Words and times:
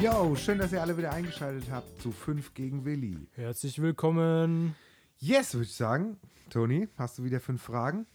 Yo, 0.00 0.34
schön, 0.34 0.58
dass 0.58 0.72
ihr 0.72 0.80
alle 0.80 0.96
wieder 0.96 1.12
eingeschaltet 1.12 1.70
habt 1.70 2.00
zu 2.00 2.10
5 2.10 2.54
gegen 2.54 2.84
Willi. 2.84 3.28
Herzlich 3.34 3.80
willkommen. 3.82 4.74
Yes, 5.18 5.52
würde 5.54 5.64
ich 5.66 5.74
sagen. 5.74 6.18
Toni, 6.48 6.88
hast 6.96 7.18
du 7.18 7.24
wieder 7.24 7.38
fünf 7.38 7.62
Fragen? 7.62 8.06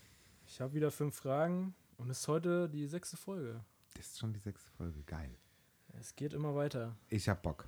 Ich 0.48 0.60
habe 0.60 0.74
wieder 0.74 0.90
fünf 0.90 1.16
Fragen 1.16 1.76
und 1.98 2.10
es 2.10 2.22
ist 2.22 2.28
heute 2.28 2.70
die 2.70 2.88
sechste 2.88 3.18
Folge. 3.18 3.64
Das 3.96 4.08
ist 4.08 4.20
schon 4.20 4.34
die 4.34 4.40
sechste 4.40 4.70
Folge. 4.72 5.04
Geil. 5.06 5.30
Es 6.00 6.16
geht 6.16 6.34
immer 6.34 6.56
weiter. 6.56 6.96
Ich 7.10 7.30
hab 7.30 7.44
Bock. 7.44 7.66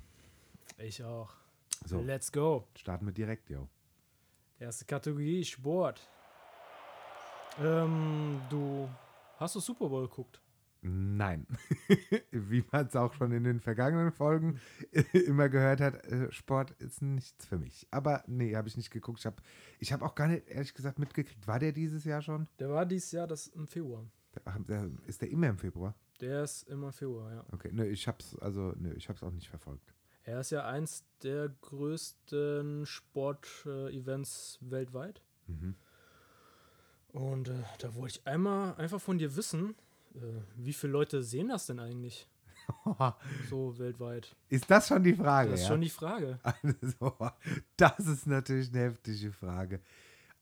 Ich 0.79 1.03
auch. 1.03 1.35
So, 1.85 2.01
Let's 2.01 2.31
go. 2.31 2.67
starten 2.75 3.05
wir 3.05 3.13
direkt, 3.13 3.49
yo. 3.49 3.67
Erste 4.59 4.85
Kategorie 4.85 5.45
Sport. 5.45 6.01
Ähm, 7.61 8.41
du 8.49 8.89
hast 9.37 9.55
du 9.55 9.59
Super 9.59 9.87
Bowl 9.87 10.07
geguckt? 10.07 10.41
Nein. 10.87 11.45
Wie 12.31 12.63
man 12.71 12.87
es 12.87 12.95
auch 12.95 13.13
schon 13.13 13.31
in 13.31 13.43
den 13.43 13.59
vergangenen 13.59 14.11
Folgen 14.11 14.59
immer 15.11 15.49
gehört 15.49 15.81
hat, 15.81 16.05
äh, 16.05 16.31
Sport 16.31 16.71
ist 16.79 17.01
nichts 17.01 17.45
für 17.45 17.57
mich. 17.57 17.87
Aber 17.91 18.23
nee, 18.27 18.55
habe 18.55 18.67
ich 18.67 18.77
nicht 18.77 18.91
geguckt. 18.91 19.19
Ich 19.19 19.25
habe 19.25 19.35
ich 19.79 19.93
hab 19.93 20.01
auch 20.01 20.15
gar 20.15 20.27
nicht, 20.27 20.47
ehrlich 20.47 20.73
gesagt, 20.73 20.99
mitgekriegt. 20.99 21.45
War 21.47 21.59
der 21.59 21.73
dieses 21.73 22.05
Jahr 22.05 22.21
schon? 22.21 22.47
Der 22.59 22.69
war 22.69 22.85
dieses 22.85 23.11
Jahr 23.11 23.27
das 23.27 23.47
im 23.47 23.67
Februar. 23.67 24.05
Ach, 24.45 24.57
ist 25.07 25.21
der 25.21 25.29
immer 25.29 25.47
im 25.47 25.57
Februar? 25.57 25.95
Der 26.21 26.43
ist 26.43 26.63
immer 26.69 26.87
im 26.87 26.93
Februar, 26.93 27.33
ja. 27.33 27.45
Okay, 27.51 27.69
nö, 27.73 27.85
ich 27.85 28.07
hab's, 28.07 28.35
also, 28.39 28.73
nö, 28.77 28.93
ich 28.93 29.09
hab's 29.09 29.23
auch 29.23 29.31
nicht 29.31 29.49
verfolgt. 29.49 29.93
Er 30.23 30.39
ist 30.39 30.51
ja 30.51 30.65
eins 30.65 31.03
der 31.23 31.49
größten 31.49 32.85
Sportevents 32.85 34.59
weltweit. 34.61 35.21
Mhm. 35.47 35.75
Und 37.09 37.49
äh, 37.49 37.63
da 37.79 37.95
wollte 37.95 38.19
ich 38.19 38.27
einmal 38.27 38.75
einfach 38.75 39.01
von 39.01 39.17
dir 39.17 39.35
wissen, 39.35 39.71
äh, 39.71 39.86
wie 40.55 40.73
viele 40.73 40.93
Leute 40.93 41.23
sehen 41.23 41.49
das 41.49 41.65
denn 41.67 41.79
eigentlich 41.79 42.27
so 43.49 43.77
weltweit? 43.77 44.35
ist 44.49 44.69
das 44.69 44.87
schon 44.87 45.03
die 45.03 45.13
Frage? 45.13 45.51
Das 45.51 45.59
ist 45.61 45.65
ja? 45.65 45.73
schon 45.73 45.81
die 45.81 45.89
Frage. 45.89 46.39
Also, 46.63 47.15
das 47.77 47.99
ist 47.99 48.27
natürlich 48.27 48.69
eine 48.69 48.83
heftige 48.83 49.31
Frage. 49.31 49.81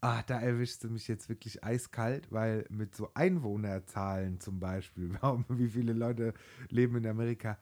Ah, 0.01 0.21
da 0.27 0.39
erwischst 0.39 0.83
du 0.83 0.89
mich 0.89 1.07
jetzt 1.07 1.29
wirklich 1.29 1.63
eiskalt, 1.63 2.31
weil 2.31 2.65
mit 2.69 2.95
so 2.95 3.09
Einwohnerzahlen 3.13 4.39
zum 4.39 4.59
Beispiel, 4.59 5.09
wie 5.49 5.69
viele 5.69 5.93
Leute 5.93 6.33
leben 6.69 6.97
in 6.97 7.07
Amerika, 7.07 7.57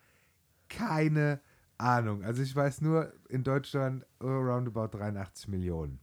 keine 0.68 1.40
Ahnung. 1.78 2.24
Also 2.24 2.44
ich 2.44 2.56
weiß 2.56 2.82
nur, 2.82 3.14
in 3.30 3.44
Deutschland 3.44 4.06
oh, 4.20 4.28
roundabout 4.28 4.98
83 4.98 5.48
Millionen. 5.48 6.00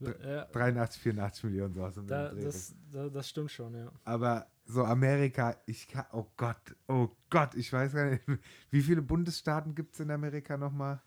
Ja, 0.00 0.46
83, 0.46 1.00
84 1.00 1.44
Millionen, 1.44 1.74
so 1.74 1.84
aus 1.84 1.94
dem 1.94 2.06
da, 2.06 2.30
das, 2.34 2.74
da, 2.90 3.08
das 3.08 3.28
stimmt 3.28 3.50
schon, 3.50 3.74
ja. 3.74 3.92
Aber 4.04 4.46
so 4.64 4.84
Amerika, 4.84 5.56
ich 5.66 5.88
kann, 5.88 6.06
oh 6.12 6.26
Gott, 6.36 6.60
oh 6.88 7.08
Gott, 7.30 7.54
ich 7.54 7.72
weiß 7.72 7.92
gar 7.92 8.10
nicht, 8.10 8.22
wie 8.70 8.82
viele 8.82 9.02
Bundesstaaten 9.02 9.74
gibt 9.74 9.94
es 9.94 10.00
in 10.00 10.10
Amerika 10.10 10.56
nochmal? 10.56 11.00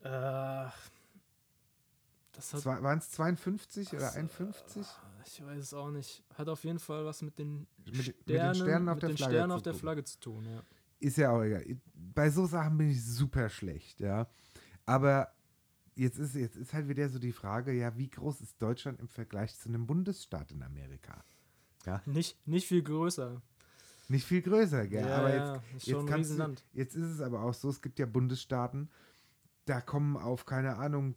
Äh, 0.00 0.08
Waren 2.64 2.98
es 2.98 3.10
52 3.10 3.92
oder 3.92 4.06
Ach 4.08 4.12
so, 4.12 4.18
51? 4.18 4.86
ich 5.26 5.44
weiß 5.44 5.58
es 5.62 5.74
auch 5.74 5.90
nicht. 5.90 6.24
Hat 6.34 6.48
auf 6.48 6.64
jeden 6.64 6.78
Fall 6.78 7.04
was 7.04 7.22
mit 7.22 7.38
den 7.38 7.66
Mit- 7.84 7.96
mit 7.96 7.96
den 7.96 8.12
Sternen, 8.24 8.54
Sternen 8.54 8.88
auf 8.88 8.94
mit 8.96 9.02
der 9.02 9.08
den 9.10 9.16
Flagge 9.16 9.32
Sternen 9.34 9.50
zu 9.50 9.54
auf 9.56 9.62
der 9.62 9.72
tun. 9.72 9.80
Flagge 9.80 10.04
zu 10.04 10.20
tun, 10.20 10.46
ja. 10.46 10.62
Ist 10.98 11.16
ja 11.18 11.30
auch 11.30 11.42
egal. 11.42 11.64
Bei 11.94 12.30
so 12.30 12.46
Sachen 12.46 12.78
bin 12.78 12.90
ich 12.90 13.04
super 13.04 13.48
schlecht, 13.48 14.00
ja. 14.00 14.26
Aber 14.86 15.32
jetzt 15.94 16.18
ist, 16.18 16.34
jetzt 16.34 16.56
ist 16.56 16.72
halt 16.72 16.88
wieder 16.88 17.08
so 17.08 17.18
die 17.18 17.32
Frage, 17.32 17.72
ja, 17.72 17.96
wie 17.96 18.08
groß 18.08 18.40
ist 18.40 18.60
Deutschland 18.62 18.98
im 19.00 19.08
Vergleich 19.08 19.56
zu 19.58 19.68
einem 19.68 19.86
Bundesstaat 19.86 20.52
in 20.52 20.62
Amerika? 20.62 21.24
Nicht, 22.06 22.46
nicht 22.46 22.66
viel 22.66 22.82
größer. 22.82 23.40
Nicht 24.08 24.26
viel 24.26 24.42
größer, 24.42 24.86
gell? 24.88 25.06
Ja, 25.06 25.16
aber 25.16 25.34
ja, 25.34 25.62
jetzt, 25.72 25.86
jetzt, 25.86 26.06
kannst 26.06 26.38
du, 26.38 26.54
jetzt 26.74 26.94
ist 26.94 27.06
es 27.06 27.20
aber 27.20 27.42
auch 27.42 27.54
so, 27.54 27.70
es 27.70 27.80
gibt 27.80 27.98
ja 27.98 28.06
Bundesstaaten, 28.06 28.90
da 29.64 29.80
kommen 29.80 30.16
auf, 30.16 30.44
keine 30.44 30.76
Ahnung, 30.76 31.14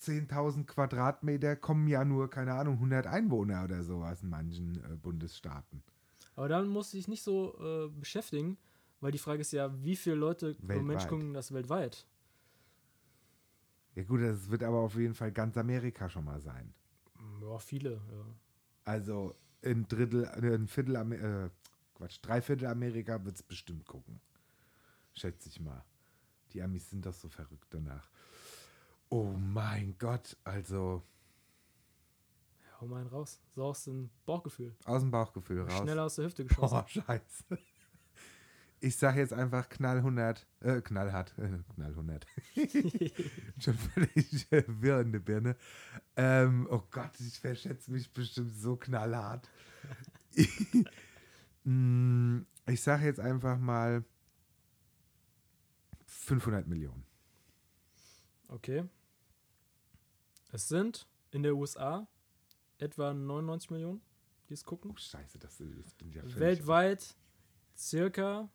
10.000 0.00 0.66
Quadratmeter, 0.66 1.56
kommen 1.56 1.88
ja 1.88 2.04
nur, 2.04 2.30
keine 2.30 2.54
Ahnung, 2.54 2.74
100 2.74 3.06
Einwohner 3.06 3.64
oder 3.64 3.82
sowas 3.82 4.22
in 4.22 4.30
manchen 4.30 4.76
äh, 4.76 4.96
Bundesstaaten. 4.96 5.82
Aber 6.36 6.48
dann 6.48 6.68
muss 6.68 6.94
ich 6.94 7.08
nicht 7.08 7.22
so 7.22 7.56
äh, 7.60 7.88
beschäftigen, 7.88 8.58
weil 9.00 9.12
die 9.12 9.18
Frage 9.18 9.40
ist 9.40 9.52
ja, 9.52 9.70
wie 9.82 9.96
viele 9.96 10.16
Leute 10.16 10.54
pro 10.54 10.66
Mensch 10.80 10.88
Weltweit. 10.88 11.08
gucken 11.08 11.34
das 11.34 11.52
weltweit? 11.52 12.06
Ja 13.94 14.02
gut, 14.02 14.22
das 14.22 14.50
wird 14.50 14.62
aber 14.62 14.78
auf 14.78 14.96
jeden 14.96 15.14
Fall 15.14 15.30
ganz 15.30 15.56
Amerika 15.56 16.08
schon 16.08 16.24
mal 16.24 16.40
sein. 16.40 16.74
Ja, 17.40 17.58
viele, 17.58 17.92
ja. 17.92 18.24
Also 18.84 19.34
ein 19.64 19.86
Drittel, 19.88 20.26
ein 20.26 20.68
Viertel, 20.68 20.96
äh, 21.12 21.50
Quatsch, 21.94 22.18
drei 22.22 22.40
Viertel 22.42 22.66
Amerika 22.66 23.24
wird 23.24 23.36
es 23.36 23.42
bestimmt 23.42 23.86
gucken. 23.86 24.20
Schätze 25.14 25.48
ich 25.48 25.60
mal. 25.60 25.84
Die 26.52 26.62
Amis 26.62 26.90
sind 26.90 27.06
doch 27.06 27.14
so 27.14 27.28
verrückt 27.28 27.66
danach. 27.70 28.10
Oh 29.08 29.32
mein 29.32 29.96
Gott, 29.98 30.36
also 30.44 31.02
Hau 32.80 32.86
mal 32.86 33.00
einen 33.00 33.08
raus. 33.08 33.40
So 33.54 33.64
aus 33.64 33.84
dem 33.84 34.10
Bauchgefühl. 34.26 34.74
aus 34.84 35.00
dem 35.00 35.10
Bauchgefühl 35.10 35.62
raus. 35.62 35.78
Schneller 35.78 36.04
aus 36.04 36.16
der 36.16 36.26
Hüfte 36.26 36.44
geschossen. 36.44 36.76
Oh, 36.76 36.86
scheiße. 36.86 37.58
Ich 38.84 38.96
sage 38.96 39.20
jetzt 39.20 39.32
einfach 39.32 39.70
knall 39.70 39.96
100, 39.96 40.46
äh, 40.60 40.82
knallhart, 40.82 41.32
äh, 41.38 41.48
knall 41.74 41.92
100. 41.92 42.26
Schon 43.58 43.78
völlig 43.78 44.52
äh, 44.52 44.62
wirr 44.66 45.00
in 45.00 45.12
der 45.12 45.20
Birne. 45.20 45.56
Ähm, 46.16 46.68
oh 46.70 46.82
Gott, 46.90 47.18
ich 47.18 47.40
verschätze 47.40 47.90
mich 47.90 48.12
bestimmt 48.12 48.54
so 48.54 48.76
knallhart. 48.76 49.48
Mm, 51.66 52.42
ich 52.66 52.82
sage 52.82 53.06
jetzt 53.06 53.20
einfach 53.20 53.58
mal 53.58 54.04
500 56.04 56.66
Millionen. 56.66 57.06
Okay. 58.48 58.84
Es 60.52 60.68
sind 60.68 61.08
in 61.30 61.42
der 61.42 61.56
USA 61.56 62.06
etwa 62.76 63.14
99 63.14 63.70
Millionen, 63.70 64.02
die 64.50 64.52
es 64.52 64.62
gucken. 64.62 64.90
Oh, 64.90 64.98
scheiße, 64.98 65.38
das, 65.38 65.56
das 65.56 65.94
bin 65.94 66.12
ja. 66.12 66.22
Weltweit 66.38 67.16
circa 67.74 68.50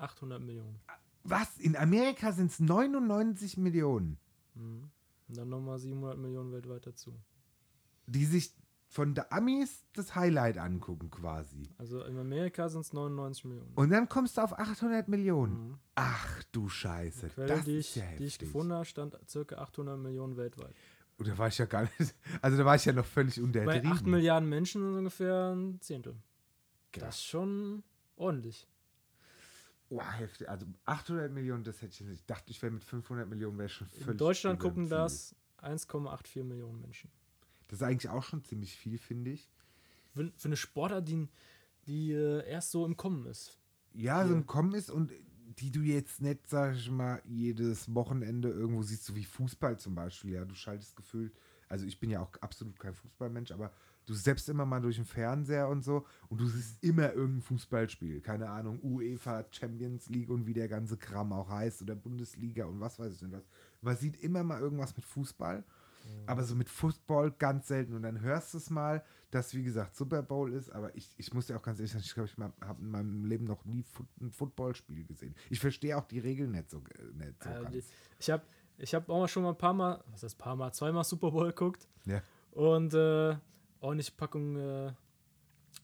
800 0.00 0.40
Millionen. 0.40 0.80
Was? 1.24 1.58
In 1.58 1.76
Amerika 1.76 2.32
sind 2.32 2.50
es 2.50 2.60
99 2.60 3.56
Millionen, 3.56 4.18
Mhm. 4.54 4.90
Und 5.28 5.36
dann 5.36 5.48
nochmal 5.48 5.78
700 5.78 6.18
Millionen 6.18 6.50
weltweit 6.52 6.86
dazu. 6.86 7.14
die 8.06 8.24
sich 8.24 8.52
von 8.88 9.14
der 9.14 9.32
Amis 9.32 9.84
das 9.92 10.16
Highlight 10.16 10.58
angucken 10.58 11.08
quasi. 11.10 11.68
Also 11.78 12.02
in 12.02 12.18
Amerika 12.18 12.68
sind 12.68 12.80
es 12.80 12.92
99 12.92 13.44
Millionen. 13.44 13.72
Und 13.76 13.90
dann 13.90 14.08
kommst 14.08 14.36
du 14.36 14.40
auf 14.42 14.58
800 14.58 15.06
Millionen. 15.06 15.68
Mhm. 15.68 15.78
Ach 15.94 16.42
du 16.50 16.68
Scheiße. 16.68 17.28
Quelle, 17.28 17.46
das 17.46 17.64
die, 17.64 17.76
ich, 17.76 17.94
ja 17.94 18.02
die 18.18 18.24
ich 18.24 18.38
gefunden 18.40 18.72
habe, 18.72 18.84
stand 18.84 19.16
circa 19.28 19.58
800 19.58 19.96
Millionen 19.96 20.36
weltweit. 20.36 20.74
Und 21.18 21.28
da 21.28 21.38
war 21.38 21.46
ich 21.46 21.58
ja 21.58 21.66
gar 21.66 21.82
nicht. 21.82 22.14
Also 22.42 22.56
da 22.56 22.64
war 22.64 22.74
ich 22.74 22.84
ja 22.84 22.92
noch 22.92 23.04
völlig 23.06 23.36
Bei 23.36 23.42
untertrieben. 23.42 23.92
8 23.92 24.06
Milliarden 24.06 24.48
Menschen 24.48 24.82
sind 24.82 24.96
ungefähr 24.98 25.52
ein 25.54 25.80
Zehntel. 25.80 26.16
Krass. 26.90 27.04
Das 27.04 27.14
ist 27.16 27.24
schon 27.26 27.84
ordentlich. 28.16 28.66
Oh, 29.90 30.00
heftig. 30.00 30.48
Also 30.48 30.66
800 30.84 31.32
Millionen, 31.32 31.64
das 31.64 31.82
hätte 31.82 31.92
ich 31.92 32.00
nicht. 32.02 32.20
Ich 32.20 32.26
dachte, 32.26 32.50
ich 32.50 32.62
wäre 32.62 32.72
mit 32.72 32.84
500 32.84 33.28
Millionen 33.28 33.58
wäre 33.58 33.68
schon 33.68 33.88
völlig. 33.88 34.08
In 34.08 34.16
Deutschland 34.16 34.60
gucken 34.60 34.84
Ziel. 34.86 34.96
das 34.96 35.34
1,84 35.62 36.44
Millionen 36.44 36.80
Menschen. 36.80 37.10
Das 37.66 37.80
ist 37.80 37.82
eigentlich 37.82 38.08
auch 38.08 38.22
schon 38.22 38.44
ziemlich 38.44 38.76
viel, 38.76 38.98
finde 38.98 39.32
ich. 39.32 39.50
Für, 40.14 40.30
für 40.36 40.48
eine 40.48 40.56
Sportart, 40.56 41.08
die, 41.08 41.28
die 41.86 42.12
äh, 42.12 42.48
erst 42.48 42.70
so 42.70 42.86
im 42.86 42.96
Kommen 42.96 43.26
ist. 43.26 43.58
Ja, 43.92 44.26
so 44.26 44.34
ein 44.34 44.46
Kommen 44.46 44.74
ist 44.74 44.90
und 44.90 45.12
die 45.58 45.72
du 45.72 45.80
jetzt 45.80 46.22
nicht, 46.22 46.48
sag 46.48 46.76
ich 46.76 46.88
mal, 46.88 47.20
jedes 47.24 47.92
Wochenende 47.92 48.48
irgendwo 48.48 48.82
siehst, 48.82 49.04
so 49.04 49.16
wie 49.16 49.24
Fußball 49.24 49.78
zum 49.78 49.96
Beispiel. 49.96 50.32
Ja, 50.32 50.44
du 50.44 50.54
schaltest 50.54 50.94
gefühlt. 50.94 51.34
Also 51.70 51.86
ich 51.86 51.98
bin 51.98 52.10
ja 52.10 52.20
auch 52.20 52.30
absolut 52.40 52.78
kein 52.78 52.94
Fußballmensch, 52.94 53.52
aber 53.52 53.72
du 54.06 54.14
selbst 54.14 54.48
immer 54.48 54.66
mal 54.66 54.80
durch 54.80 54.96
den 54.96 55.04
Fernseher 55.04 55.68
und 55.68 55.82
so 55.84 56.04
und 56.28 56.40
du 56.40 56.46
siehst 56.46 56.82
immer 56.82 57.12
irgendein 57.14 57.42
Fußballspiel. 57.42 58.20
Keine 58.20 58.50
Ahnung, 58.50 58.80
UEFA, 58.82 59.44
Champions 59.50 60.08
League 60.08 60.30
und 60.30 60.46
wie 60.46 60.52
der 60.54 60.68
ganze 60.68 60.96
Kram 60.96 61.32
auch 61.32 61.48
heißt 61.48 61.80
oder 61.82 61.94
Bundesliga 61.94 62.66
und 62.66 62.80
was 62.80 62.98
weiß 62.98 63.14
ich 63.14 63.22
nicht 63.22 63.32
was. 63.32 63.44
Man 63.80 63.96
sieht 63.96 64.16
immer 64.22 64.42
mal 64.42 64.60
irgendwas 64.60 64.94
mit 64.96 65.04
Fußball. 65.06 65.64
Aber 66.26 66.44
so 66.44 66.54
mit 66.56 66.70
Football 66.70 67.30
ganz 67.32 67.68
selten. 67.68 67.94
Und 67.94 68.02
dann 68.02 68.20
hörst 68.22 68.54
du 68.54 68.58
es 68.58 68.70
mal, 68.70 69.04
dass, 69.30 69.54
wie 69.54 69.62
gesagt, 69.62 69.94
Super 69.94 70.22
Bowl 70.22 70.50
ist. 70.52 70.70
Aber 70.70 70.96
ich, 70.96 71.10
ich 71.18 71.32
muss 71.34 71.46
dir 71.46 71.56
auch 71.56 71.62
ganz 71.62 71.78
ehrlich 71.78 71.92
sagen, 71.92 72.02
ich 72.04 72.14
glaube, 72.14 72.28
ich 72.32 72.66
habe 72.66 72.80
in 72.82 72.90
meinem 72.90 73.26
Leben 73.26 73.44
noch 73.44 73.64
nie 73.66 73.84
ein 74.20 74.32
Footballspiel 74.32 75.04
gesehen. 75.04 75.34
Ich 75.50 75.60
verstehe 75.60 75.96
auch 75.98 76.06
die 76.06 76.18
Regeln 76.18 76.52
nicht 76.52 76.70
so, 76.70 76.78
äh, 76.78 77.02
nicht 77.16 77.42
so 77.44 77.50
Äh, 77.50 77.62
ganz. 77.64 77.84
ich 78.18 78.30
habe 78.30 78.42
ich 78.80 78.94
hab 78.94 79.08
auch 79.08 79.26
schon 79.28 79.42
mal 79.42 79.50
ein 79.50 79.58
paar 79.58 79.74
Mal, 79.74 80.02
was 80.10 80.22
heißt 80.22 80.38
paar 80.38 80.56
Mal, 80.56 80.72
zweimal 80.72 81.04
Super 81.04 81.30
Bowl 81.30 81.48
geguckt. 81.48 81.86
Ja. 82.06 82.22
Und 82.52 82.94
äh, 82.94 83.36
ordentliche 83.80 84.12
Packung 84.12 84.56
äh, 84.56 84.92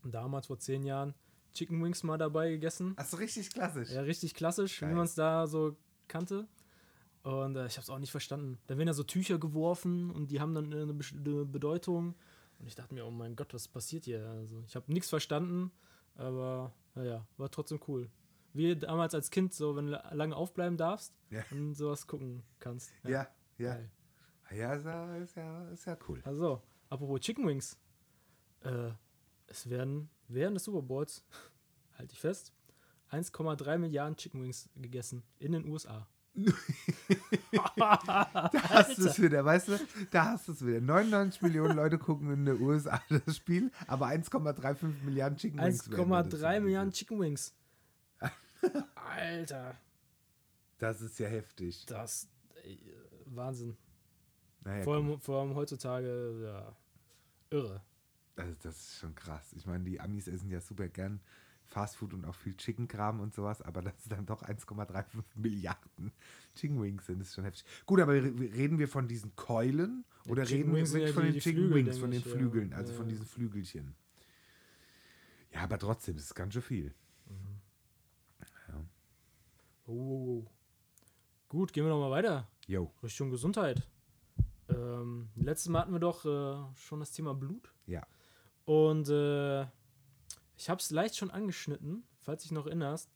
damals 0.05 0.47
vor 0.47 0.59
zehn 0.59 0.83
Jahren 0.83 1.15
Chicken 1.53 1.83
Wings 1.83 2.03
mal 2.03 2.19
dabei 2.19 2.51
gegessen. 2.51 2.95
Ach 2.97 3.05
so, 3.05 3.17
richtig 3.17 3.51
klassisch. 3.51 3.91
Ja, 3.91 4.03
richtig 4.03 4.35
klassisch, 4.35 4.81
Geil. 4.81 4.91
wie 4.91 4.95
man 4.95 5.05
es 5.05 5.15
da 5.15 5.47
so 5.47 5.77
kannte. 6.09 6.47
Und 7.23 7.57
äh, 7.57 7.67
ich 7.67 7.77
habe 7.77 7.83
es 7.83 7.91
auch 7.91 7.99
nicht 7.99 8.11
verstanden. 8.11 8.59
Da 8.67 8.77
werden 8.77 8.89
ja 8.89 8.95
so 8.95 9.03
Tücher 9.03 9.39
geworfen 9.39 10.11
und 10.11 10.31
die 10.31 10.41
haben 10.41 10.55
dann 10.55 10.73
eine 10.73 10.93
bestimmte 10.95 11.45
Bedeutung. 11.45 12.15
Und 12.59 12.67
ich 12.67 12.75
dachte 12.75 12.95
mir, 12.95 13.05
oh 13.07 13.11
mein 13.11 13.37
Gott, 13.37 13.53
was 13.53 13.69
passiert 13.69 14.05
hier? 14.05 14.27
Also 14.29 14.63
ich 14.67 14.77
habe 14.77 14.93
nichts 14.93 15.09
verstanden, 15.09 15.71
aber 16.15 16.73
naja, 16.95 17.27
war 17.37 17.51
trotzdem 17.51 17.81
cool. 17.89 18.09
Wie 18.57 18.75
damals 18.77 19.15
als 19.15 19.31
Kind, 19.31 19.53
so 19.53 19.77
wenn 19.77 19.87
du 19.89 20.03
lange 20.13 20.35
aufbleiben 20.35 20.77
darfst 20.79 21.13
Ja. 21.31 21.43
und 21.51 21.75
sowas 21.75 22.07
gucken 22.07 22.43
kannst. 22.59 22.91
Ja, 23.05 23.29
ja. 23.59 23.79
Ja, 24.51 24.75
ist 24.75 24.85
ja, 24.87 25.17
ist 25.17 25.37
ja, 25.37 25.69
ist 25.71 25.85
ja 25.87 25.99
cool. 26.09 26.23
Also, 26.25 26.63
apropos 26.89 27.21
Chicken 27.21 27.47
Wings. 27.47 27.77
Äh, 28.61 28.91
es 29.49 29.69
werden 29.69 30.09
während 30.29 30.57
des 30.57 30.65
Super 30.65 30.83
Bowls, 30.83 31.25
halte 31.99 32.13
ich 32.13 32.21
fest, 32.21 32.53
1,3 33.11 33.79
Milliarden 33.79 34.17
Chicken 34.17 34.43
Wings 34.43 34.69
gegessen 34.77 35.23
in 35.39 35.53
den 35.53 35.69
USA. 35.69 36.07
Da 37.77 38.51
hast 38.69 38.99
du 38.99 39.07
es 39.09 39.21
wieder, 39.21 39.45
weißt 39.45 39.69
du? 39.69 39.79
Da 40.11 40.33
hast 40.33 40.49
du 40.49 40.53
es 40.53 40.65
wieder. 40.65 40.81
99 40.81 41.43
Millionen 41.43 41.77
Leute 41.77 41.99
gucken 41.99 42.31
in 42.33 42.45
den 42.45 42.61
USA 42.61 43.01
das 43.09 43.37
Spiel, 43.37 43.71
aber 43.87 44.07
1,35 44.09 45.05
Milliarden 45.05 45.39
Chicken 45.39 45.59
Wings. 45.61 45.91
werden 45.91 46.09
jedes 46.25 46.41
1,3 46.41 46.53
Jahr 46.53 46.61
Milliarden. 46.61 46.93
Chicken 46.93 47.21
Wings. 47.21 47.55
Alter, 48.95 49.77
Das 50.79 51.01
ist 51.01 51.19
ja 51.19 51.29
heftig. 51.29 51.85
das 51.87 52.29
äh, 52.65 52.77
Wahnsinn. 53.27 53.77
Naja, 54.63 54.83
Vor 54.85 54.95
allem, 54.97 55.21
vor 55.21 55.41
allem 55.43 55.55
heutzutage, 55.55 56.41
ja, 56.43 56.77
irre. 57.51 57.81
Also 58.37 58.55
das 58.63 58.77
ist 58.77 58.99
schon 58.99 59.15
krass. 59.15 59.53
Ich 59.55 59.65
meine, 59.67 59.85
die 59.85 60.01
Amis 60.01 60.29
essen 60.29 60.51
ja 60.51 60.61
super 60.61 60.89
gern 60.89 61.21
Fastfood 61.65 62.13
und 62.15 62.25
auch 62.25 62.35
viel 62.35 62.55
Chicken-Kram 62.57 63.21
und 63.21 63.35
sowas, 63.35 63.63
aber 63.63 63.83
dass 63.83 63.95
es 63.99 64.09
dann 64.09 64.27
doch 64.27 64.43
1,35 64.43 65.23
Milliarden 65.35 66.13
Chicken 66.55 66.81
Wings 66.83 67.07
sind, 67.07 67.21
ist 67.23 67.35
schon 67.35 67.45
heftig. 67.45 67.65
Gut, 67.87 68.01
aber 68.01 68.13
re- 68.15 68.35
reden 68.39 68.79
wir 68.79 68.89
von 68.89 69.09
diesen 69.09 69.35
Keulen 69.37 70.05
Ja, 70.25 70.33
oder 70.33 70.45
Chicken 70.45 70.59
reden 70.59 70.71
wir 70.73 70.77
Wings 70.79 70.91
sind 70.91 71.01
wirklich 71.01 71.11
ja 71.11 71.15
von 71.15 71.23
die- 71.25 71.29
den 71.29 71.35
die 71.35 71.41
Chicken 71.41 71.61
Flügel, 71.69 71.87
Wings, 71.87 71.99
von 71.99 72.11
den 72.11 72.21
ich, 72.21 72.27
ja. 72.27 72.33
Flügeln, 72.33 72.73
also 72.73 72.93
Ja, 72.93 72.97
von 72.99 73.07
ja. 73.07 73.11
diesen 73.11 73.27
Flügelchen? 73.27 73.95
Ja, 75.53 75.61
aber 75.63 75.79
trotzdem, 75.79 76.17
es 76.17 76.25
ist 76.25 76.35
ganz 76.35 76.53
schön 76.53 76.63
viel. 76.63 76.95
Oh. 79.87 80.45
Gut, 81.49 81.73
gehen 81.73 81.85
wir 81.85 81.91
noch 81.91 82.01
mal 82.01 82.11
weiter. 82.11 82.49
Jo, 82.67 82.93
Richtung 83.03 83.31
Gesundheit. 83.31 83.89
Ähm, 84.69 85.29
letztes 85.37 85.69
Mal 85.69 85.81
hatten 85.81 85.93
wir 85.93 86.01
doch 86.01 86.25
äh, 86.25 86.75
schon 86.77 87.01
das 87.01 87.13
Thema 87.13 87.35
Blut. 87.35 87.73
ja. 87.87 88.07
Und 88.65 89.09
äh, 89.09 89.63
ich 90.57 90.69
habe 90.69 90.81
es 90.81 90.91
leicht 90.91 91.17
schon 91.17 91.31
angeschnitten, 91.31 92.03
falls 92.19 92.43
dich 92.43 92.51
noch 92.51 92.67
erinnerst. 92.67 93.09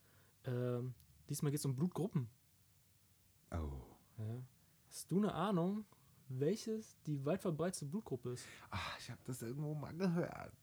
Ähm, 0.45 0.95
diesmal 1.29 1.51
geht 1.51 1.59
es 1.59 1.65
um 1.65 1.75
Blutgruppen. 1.75 2.29
Oh. 3.51 3.57
Ja. 4.19 4.43
Hast 4.89 5.11
du 5.11 5.19
eine 5.19 5.35
Ahnung, 5.35 5.87
welches 6.29 6.97
die 7.03 7.25
weit 7.25 7.43
verbreitete 7.43 7.87
Blutgruppe 7.87 8.31
ist? 8.31 8.47
Ach, 8.71 8.97
ich 9.01 9.11
habe 9.11 9.21
das 9.25 9.43
irgendwo 9.43 9.75
mal 9.75 9.93
gehört. 9.93 10.55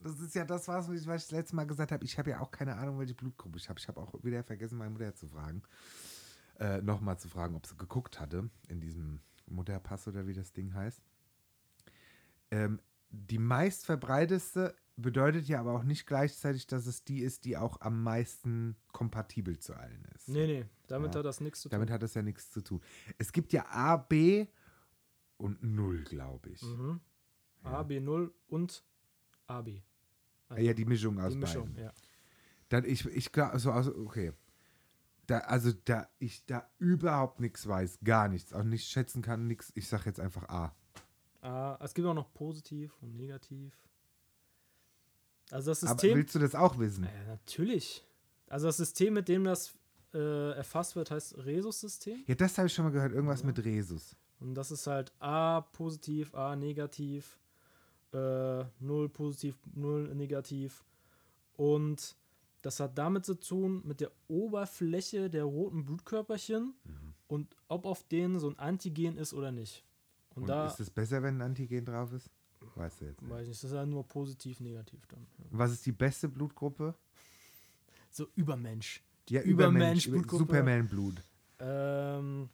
Das 0.00 0.20
ist 0.20 0.34
ja 0.34 0.44
das, 0.44 0.68
was 0.68 0.88
ich, 0.90 1.06
was 1.06 1.22
ich 1.22 1.28
das 1.28 1.30
letzte 1.30 1.56
Mal 1.56 1.66
gesagt 1.66 1.90
habe. 1.92 2.04
Ich 2.04 2.18
habe 2.18 2.30
ja 2.30 2.40
auch 2.40 2.50
keine 2.50 2.76
Ahnung, 2.76 2.98
welche 2.98 3.14
Blutgruppe 3.14 3.58
ich 3.58 3.68
habe. 3.68 3.78
Ich 3.80 3.88
habe 3.88 4.00
auch 4.00 4.12
wieder 4.22 4.42
vergessen, 4.44 4.78
meine 4.78 4.90
Mutter 4.90 5.14
zu 5.14 5.26
fragen. 5.28 5.62
Äh, 6.58 6.80
Nochmal 6.82 7.18
zu 7.18 7.28
fragen, 7.28 7.54
ob 7.56 7.66
sie 7.66 7.76
geguckt 7.76 8.20
hatte 8.20 8.48
in 8.68 8.80
diesem 8.80 9.20
Mutterpass 9.46 10.06
oder 10.08 10.26
wie 10.26 10.34
das 10.34 10.52
Ding 10.52 10.74
heißt. 10.74 11.00
Ähm, 12.50 12.80
die 13.10 13.38
meistverbreiteste 13.38 14.74
bedeutet 14.96 15.46
ja 15.48 15.60
aber 15.60 15.74
auch 15.74 15.82
nicht 15.84 16.06
gleichzeitig, 16.06 16.66
dass 16.66 16.86
es 16.86 17.04
die 17.04 17.20
ist, 17.20 17.44
die 17.44 17.56
auch 17.56 17.80
am 17.80 18.02
meisten 18.02 18.76
kompatibel 18.92 19.58
zu 19.58 19.74
allen 19.74 20.04
ist. 20.14 20.28
Nee, 20.28 20.46
nee, 20.46 20.66
damit 20.86 21.14
Ja. 21.14 21.18
hat 21.18 21.26
das 21.26 21.40
nichts 21.40 21.60
zu 21.60 21.68
tun. 21.68 21.72
Damit 21.76 21.90
hat 21.90 22.02
das 22.02 22.14
ja 22.14 22.22
nichts 22.22 22.50
zu 22.50 22.62
tun. 22.62 22.80
Es 23.18 23.32
gibt 23.32 23.52
ja 23.52 23.66
A, 23.68 23.96
B 23.96 24.46
und 25.36 25.62
Null, 25.62 26.02
glaube 26.04 26.50
ich. 26.50 26.62
Mhm. 26.62 27.00
Ja. 27.64 27.70
A, 27.72 27.82
B0 27.82 28.30
und 28.48 28.84
AB. 29.46 29.82
Ah, 30.48 30.58
ja, 30.58 30.72
die 30.74 30.84
Mischung 30.84 31.18
aus 31.20 31.32
die 31.32 31.38
Mischung, 31.38 31.68
beiden. 31.72 31.84
ja. 31.84 31.92
Dann 32.68 32.84
ich, 32.84 33.04
ich 33.06 33.32
glaube, 33.32 33.58
so 33.58 33.72
aus, 33.72 33.88
okay. 33.88 34.32
Da, 35.26 35.38
also 35.38 35.72
da 35.84 36.08
ich 36.18 36.44
da 36.46 36.68
überhaupt 36.78 37.40
nichts 37.40 37.66
weiß, 37.66 37.98
gar 38.04 38.28
nichts, 38.28 38.52
auch 38.52 38.62
nicht 38.62 38.86
schätzen 38.88 39.22
kann, 39.22 39.46
nichts, 39.48 39.72
ich 39.74 39.88
sag 39.88 40.06
jetzt 40.06 40.20
einfach 40.20 40.48
A. 40.48 40.74
Ah, 41.42 41.78
es 41.82 41.94
gibt 41.94 42.06
auch 42.06 42.14
noch 42.14 42.32
positiv 42.32 42.92
und 43.02 43.16
negativ. 43.16 43.74
Also 45.50 45.70
das 45.70 45.82
Aber 45.84 45.92
System. 45.94 46.16
willst 46.16 46.34
du 46.34 46.38
das 46.38 46.54
auch 46.54 46.78
wissen? 46.78 47.04
Ja, 47.04 47.24
natürlich. 47.28 48.04
Also 48.48 48.66
das 48.66 48.76
System, 48.78 49.14
mit 49.14 49.28
dem 49.28 49.44
das 49.44 49.74
äh, 50.14 50.52
erfasst 50.52 50.96
wird, 50.96 51.10
heißt 51.10 51.36
Rhesus-System. 51.44 52.24
Ja, 52.26 52.34
das 52.34 52.56
habe 52.58 52.66
ich 52.68 52.74
schon 52.74 52.84
mal 52.84 52.90
gehört, 52.92 53.12
irgendwas 53.12 53.40
Ja. 53.40 53.46
mit 53.46 53.64
Resus. 53.64 54.16
Und 54.40 54.54
das 54.54 54.70
ist 54.70 54.86
halt 54.86 55.12
A 55.20 55.60
positiv, 55.60 56.34
A 56.34 56.54
negativ, 56.56 57.38
äh, 58.12 58.64
0 58.80 59.08
positiv, 59.08 59.56
0 59.74 60.14
negativ. 60.14 60.84
Und 61.56 62.16
das 62.62 62.80
hat 62.80 62.96
damit 62.98 63.24
zu 63.24 63.34
tun 63.34 63.82
mit 63.84 64.00
der 64.00 64.10
Oberfläche 64.28 65.30
der 65.30 65.44
roten 65.44 65.84
Blutkörperchen 65.84 66.74
Mhm. 66.84 67.14
und 67.28 67.56
ob 67.68 67.86
auf 67.86 68.02
denen 68.08 68.38
so 68.38 68.48
ein 68.50 68.58
Antigen 68.58 69.16
ist 69.16 69.32
oder 69.34 69.52
nicht. 69.52 69.84
Und, 70.34 70.42
Und 70.42 70.48
da 70.48 70.66
ist 70.66 70.80
es 70.80 70.90
besser, 70.90 71.22
wenn 71.22 71.38
ein 71.38 71.42
Antigen 71.42 71.84
drauf 71.84 72.12
ist? 72.12 72.30
Weißt 72.74 73.00
du 73.00 73.04
jetzt 73.06 73.22
nicht. 73.22 73.30
weiß 73.30 73.42
ich 73.42 73.48
nicht, 73.48 73.62
das 73.62 73.70
ist 73.70 73.74
ja 73.76 73.86
nur 73.86 74.06
positiv, 74.06 74.60
negativ 74.60 75.06
dann. 75.06 75.26
Ja. 75.38 75.44
Was 75.52 75.72
ist 75.72 75.86
die 75.86 75.92
beste 75.92 76.28
Blutgruppe? 76.28 76.94
So 78.10 78.26
Übermensch. 78.34 79.02
Ja, 79.30 79.40
Übermensch, 79.42 80.06
Über- 80.06 80.18
Blutgruppe. 80.18 80.44
Superman-Blut. 80.44 81.22
Ähm, 81.60 82.48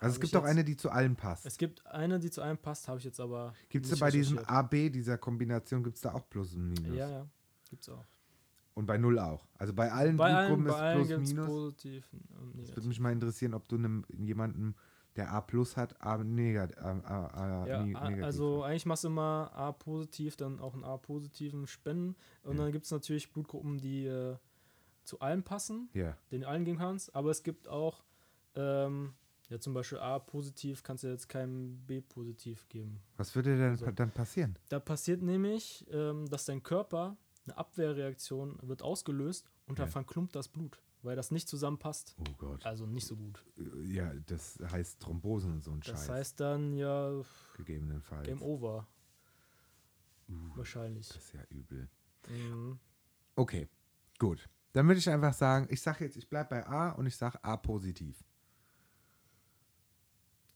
Also 0.00 0.14
es 0.16 0.20
gibt 0.20 0.34
auch 0.36 0.44
eine, 0.44 0.64
die 0.64 0.76
zu 0.76 0.90
allen 0.90 1.14
passt. 1.16 1.46
es 1.46 1.56
gibt 1.56 1.86
eine, 1.86 2.18
die 2.18 2.30
zu 2.30 2.40
einem 2.42 2.58
passt, 2.58 2.88
habe 2.88 2.98
ich 2.98 3.04
jetzt 3.04 3.20
aber. 3.20 3.54
Gibt 3.68 3.86
es 3.86 3.98
bei 3.98 4.10
diesem. 4.10 4.38
AB, 4.38 4.90
dieser 4.90 5.18
Kombination, 5.18 5.82
gibt 5.84 5.96
es 5.96 6.02
da 6.02 6.14
auch 6.14 6.28
Plus 6.28 6.54
und 6.54 6.68
Minus? 6.68 6.96
Ja, 6.96 7.08
ja. 7.08 7.26
Gibt's 7.70 7.88
auch. 7.88 8.04
Und 8.74 8.86
bei 8.86 8.98
Null 8.98 9.18
auch. 9.20 9.46
Also 9.56 9.72
bei 9.72 9.92
allen 9.92 10.16
Bei 10.16 10.34
allen, 10.34 10.56
Blutgruppen 10.56 10.64
bei 10.66 10.80
allen 10.90 11.02
ist 11.02 11.08
gibt 11.08 11.18
Plus 11.20 11.28
es 11.28 11.34
Minus. 11.34 11.46
positiv 11.46 12.08
Das 12.10 12.20
würde 12.40 12.56
negativ. 12.58 12.84
mich 12.86 13.00
mal 13.00 13.12
interessieren, 13.12 13.54
ob 13.54 13.68
du 13.68 13.76
einem, 13.76 14.04
jemanden, 14.18 14.74
der 15.14 15.30
A 15.32 15.40
plus 15.42 15.76
hat, 15.76 16.00
A, 16.02 16.18
negat, 16.18 16.76
A, 16.78 16.90
A, 17.04 17.26
A, 17.62 17.66
Ja, 17.68 17.82
ne- 17.84 17.96
a- 17.96 18.04
negativ 18.08 18.24
also 18.24 18.64
hat. 18.64 18.70
eigentlich 18.70 18.86
machst 18.86 19.04
du 19.04 19.08
immer 19.08 19.52
A 19.54 19.70
positiv, 19.70 20.36
dann 20.36 20.58
auch 20.58 20.74
einen 20.74 20.82
A 20.82 20.96
positiven 20.96 21.68
Spenden. 21.68 22.16
Und 22.42 22.56
Ja. 22.56 22.64
dann 22.64 22.72
gibt 22.72 22.86
es 22.86 22.90
natürlich 22.90 23.30
Blutgruppen, 23.32 23.78
die 23.78 24.06
äh, 24.06 24.36
zu 25.04 25.20
allen 25.20 25.44
passen, 25.44 25.88
Ja. 25.92 26.16
den 26.32 26.44
allen 26.44 26.64
geben 26.64 26.78
kannst. 26.78 27.14
Aber 27.14 27.30
es 27.30 27.44
gibt 27.44 27.68
auch, 27.68 28.02
ähm, 28.56 29.14
ja 29.48 29.58
zum 29.60 29.74
Beispiel 29.74 29.98
A 29.98 30.18
positiv 30.18 30.82
kannst 30.82 31.04
du 31.04 31.08
jetzt 31.08 31.28
keinem 31.28 31.78
B 31.86 32.00
positiv 32.00 32.68
geben. 32.68 33.00
Was 33.16 33.34
würde 33.34 33.56
denn 33.56 33.70
Also- 33.70 33.84
pa- 33.84 33.92
dann 33.92 34.10
passieren? 34.10 34.58
Da 34.68 34.80
passiert 34.80 35.22
nämlich, 35.22 35.86
ähm, 35.90 36.26
dass 36.28 36.44
dein 36.46 36.62
Körper, 36.62 37.16
eine 37.46 37.58
Abwehrreaktion 37.58 38.58
wird 38.62 38.82
ausgelöst 38.82 39.50
und 39.66 39.78
da 39.78 39.82
Ja. 39.84 39.88
verklumpt 39.90 40.34
das 40.34 40.48
Blut, 40.48 40.80
weil 41.02 41.14
das 41.14 41.30
nicht 41.30 41.46
zusammenpasst. 41.48 42.16
Oh 42.18 42.32
Gott. 42.38 42.64
Also 42.64 42.86
nicht 42.86 43.06
so 43.06 43.16
gut. 43.16 43.44
Ja, 43.84 44.12
das 44.26 44.58
heißt 44.70 45.00
Thrombosen 45.00 45.52
und 45.52 45.62
so 45.64 45.72
ein 45.72 45.80
Das 45.80 45.88
Scheiß. 45.88 46.08
heißt 46.08 46.40
dann 46.40 46.72
ja 46.72 47.22
gegebenenfalls. 47.56 48.26
Game 48.26 48.40
Over. 48.42 48.86
Uh, 50.28 50.32
Wahrscheinlich. 50.56 51.08
das 51.08 51.18
ist 51.18 51.32
ja 51.34 51.40
übel. 51.50 51.88
Mhm. 52.30 52.78
Okay, 53.36 53.68
gut. 54.18 54.48
Dann 54.72 54.86
würde 54.86 54.98
ich 54.98 55.08
einfach 55.10 55.34
sagen, 55.34 55.66
ich 55.70 55.82
sage 55.82 56.04
jetzt, 56.06 56.16
ich 56.16 56.28
bleibe 56.28 56.48
bei 56.50 56.66
A 56.66 56.92
und 56.92 57.04
ich 57.06 57.14
sage 57.16 57.38
A 57.44 57.56
positiv. 57.58 58.24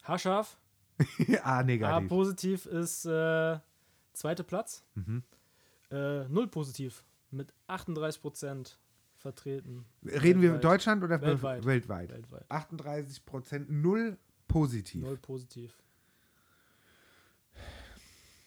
Haarscharf. 0.08 0.58
A 1.42 1.58
A 1.58 1.62
negativ. 1.62 2.08
positiv 2.08 2.66
ist 2.66 3.04
äh, 3.04 3.58
zweiter 4.14 4.42
Platz. 4.42 4.82
Mhm. 4.94 5.22
Äh, 5.90 6.24
Null 6.28 6.48
positiv 6.48 7.04
mit 7.30 7.52
38% 7.68 8.76
vertreten. 9.16 9.84
Reden 10.04 10.42
wir 10.42 10.52
Weltweit. 10.52 10.64
Deutschland 10.64 11.04
oder 11.04 11.20
Weltweit. 11.20 11.64
weltweit? 11.64 12.10
Weltweit. 12.10 12.44
38 12.50 13.24
Prozent, 13.26 13.70
null 13.70 14.16
positiv. 14.48 15.02
Null 15.04 15.18
positiv. 15.18 15.78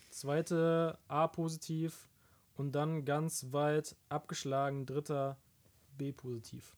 Zweite 0.10 0.98
A 1.08 1.28
positiv 1.28 2.10
und 2.56 2.74
dann 2.74 3.06
ganz 3.06 3.48
weit 3.52 3.96
abgeschlagen 4.10 4.86
dritter 4.86 5.38
B 5.98 6.12
positiv. 6.12 6.76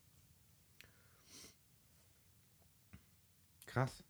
Krass. 3.66 4.04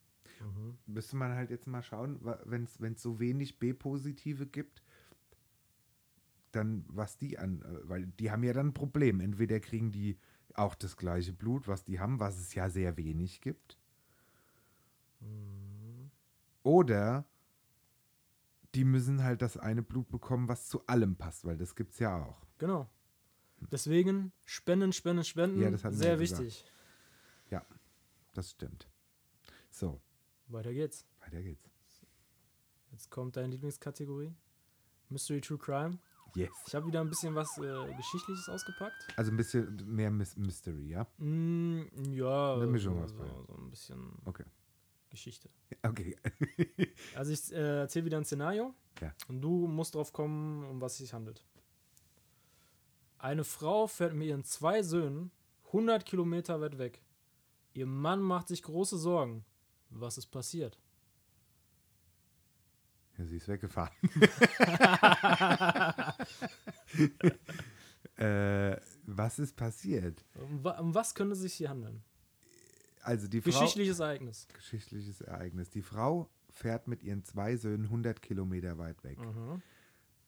Mhm. 0.43 0.77
Müsste 0.85 1.15
man 1.15 1.33
halt 1.33 1.49
jetzt 1.49 1.67
mal 1.67 1.81
schauen, 1.81 2.19
wenn 2.45 2.63
es 2.65 3.01
so 3.01 3.19
wenig 3.19 3.59
B-Positive 3.59 4.45
gibt, 4.47 4.83
dann 6.51 6.85
was 6.87 7.17
die 7.17 7.39
an, 7.39 7.61
äh, 7.61 7.89
weil 7.89 8.05
die 8.05 8.29
haben 8.29 8.43
ja 8.43 8.53
dann 8.53 8.67
ein 8.67 8.73
Problem. 8.73 9.19
Entweder 9.19 9.59
kriegen 9.59 9.91
die 9.91 10.17
auch 10.53 10.75
das 10.75 10.97
gleiche 10.97 11.33
Blut, 11.33 11.67
was 11.67 11.83
die 11.83 11.99
haben, 11.99 12.19
was 12.19 12.39
es 12.39 12.53
ja 12.53 12.69
sehr 12.69 12.95
wenig 12.97 13.41
gibt. 13.41 13.79
Mhm. 15.19 16.11
Oder 16.61 17.25
die 18.75 18.85
müssen 18.85 19.23
halt 19.23 19.41
das 19.41 19.57
eine 19.57 19.81
Blut 19.81 20.09
bekommen, 20.09 20.47
was 20.47 20.67
zu 20.67 20.85
allem 20.87 21.15
passt, 21.15 21.45
weil 21.45 21.57
das 21.57 21.75
gibt 21.75 21.93
es 21.93 21.99
ja 21.99 22.23
auch. 22.23 22.45
Genau. 22.59 22.89
Deswegen 23.71 24.31
Spenden, 24.45 24.91
Spenden, 24.93 25.23
Spenden. 25.23 25.61
Ja, 25.61 25.71
das 25.71 25.83
wir 25.83 25.91
sehr 25.93 26.09
ja 26.13 26.15
gesagt. 26.17 26.41
wichtig. 26.43 26.65
Das 28.33 28.51
stimmt. 28.51 28.87
So, 29.69 30.01
Weiter 30.47 30.73
geht's. 30.73 31.05
weiter 31.21 31.41
geht's. 31.41 31.69
Jetzt 32.91 33.09
kommt 33.09 33.35
deine 33.37 33.47
Lieblingskategorie. 33.47 34.33
Mystery 35.09 35.41
True 35.41 35.57
Crime. 35.57 35.97
Yes. 36.35 36.49
Ich 36.67 36.73
habe 36.75 36.87
wieder 36.87 37.01
ein 37.01 37.09
bisschen 37.09 37.35
was 37.35 37.57
äh, 37.59 37.93
Geschichtliches 37.95 38.49
ausgepackt. 38.49 39.07
Also 39.15 39.31
ein 39.31 39.37
bisschen 39.37 39.75
mehr 39.85 40.09
Mys 40.09 40.35
Mystery, 40.35 40.89
ja? 40.89 41.05
Mm, 41.17 41.83
ja, 42.11 42.55
Eine 42.55 42.67
Mischung 42.67 42.97
so, 42.97 43.03
aus 43.03 43.11
so, 43.11 43.45
so 43.47 43.53
ein 43.55 43.69
bisschen 43.69 44.17
Okay. 44.25 44.45
Geschichte. 45.09 45.49
Okay. 45.83 46.15
Also 47.15 47.31
ich 47.31 47.51
äh, 47.53 47.81
erzähle 47.81 48.05
wieder 48.05 48.17
ein 48.17 48.25
Szenario 48.25 48.73
Ja. 48.99 49.13
und 49.27 49.41
du 49.41 49.67
musst 49.67 49.93
drauf 49.93 50.11
kommen, 50.11 50.63
um 50.65 50.81
was 50.81 50.93
es 50.93 50.97
sich 50.99 51.13
handelt. 51.13 51.45
Eine 53.19 53.43
Frau 53.43 53.85
fährt 53.87 54.13
mit 54.15 54.27
ihren 54.27 54.43
zwei 54.43 54.81
Söhnen 54.81 55.31
100 55.67 56.03
Kilometer 56.05 56.59
weit 56.61 56.77
weg. 56.79 57.03
Ihr 57.73 57.85
Mann 57.85 58.21
macht 58.21 58.47
sich 58.47 58.63
große 58.63 58.97
Sorgen. 58.97 59.45
Was 59.95 60.17
ist 60.17 60.27
passiert? 60.27 60.79
Ja, 63.17 63.25
sie 63.25 63.37
ist 63.37 63.47
weggefahren. 63.47 63.93
äh, 68.15 68.77
was 69.05 69.39
ist 69.39 69.55
passiert? 69.55 70.25
Um, 70.35 70.65
um 70.65 70.95
was 70.95 71.13
könnte 71.13 71.33
es 71.33 71.41
sich 71.41 71.53
hier 71.53 71.69
handeln? 71.69 72.03
Also 73.03 73.27
die 73.27 73.41
Frau. 73.41 73.51
Geschichtliches 73.51 73.99
Ereignis. 73.99 74.47
Geschichtliches 74.53 75.21
Ereignis. 75.21 75.69
Die 75.69 75.83
Frau 75.83 76.29
fährt 76.49 76.87
mit 76.87 77.03
ihren 77.03 77.23
zwei 77.23 77.55
Söhnen 77.55 77.85
100 77.85 78.21
Kilometer 78.21 78.77
weit 78.77 79.03
weg. 79.03 79.19
Mhm. 79.19 79.61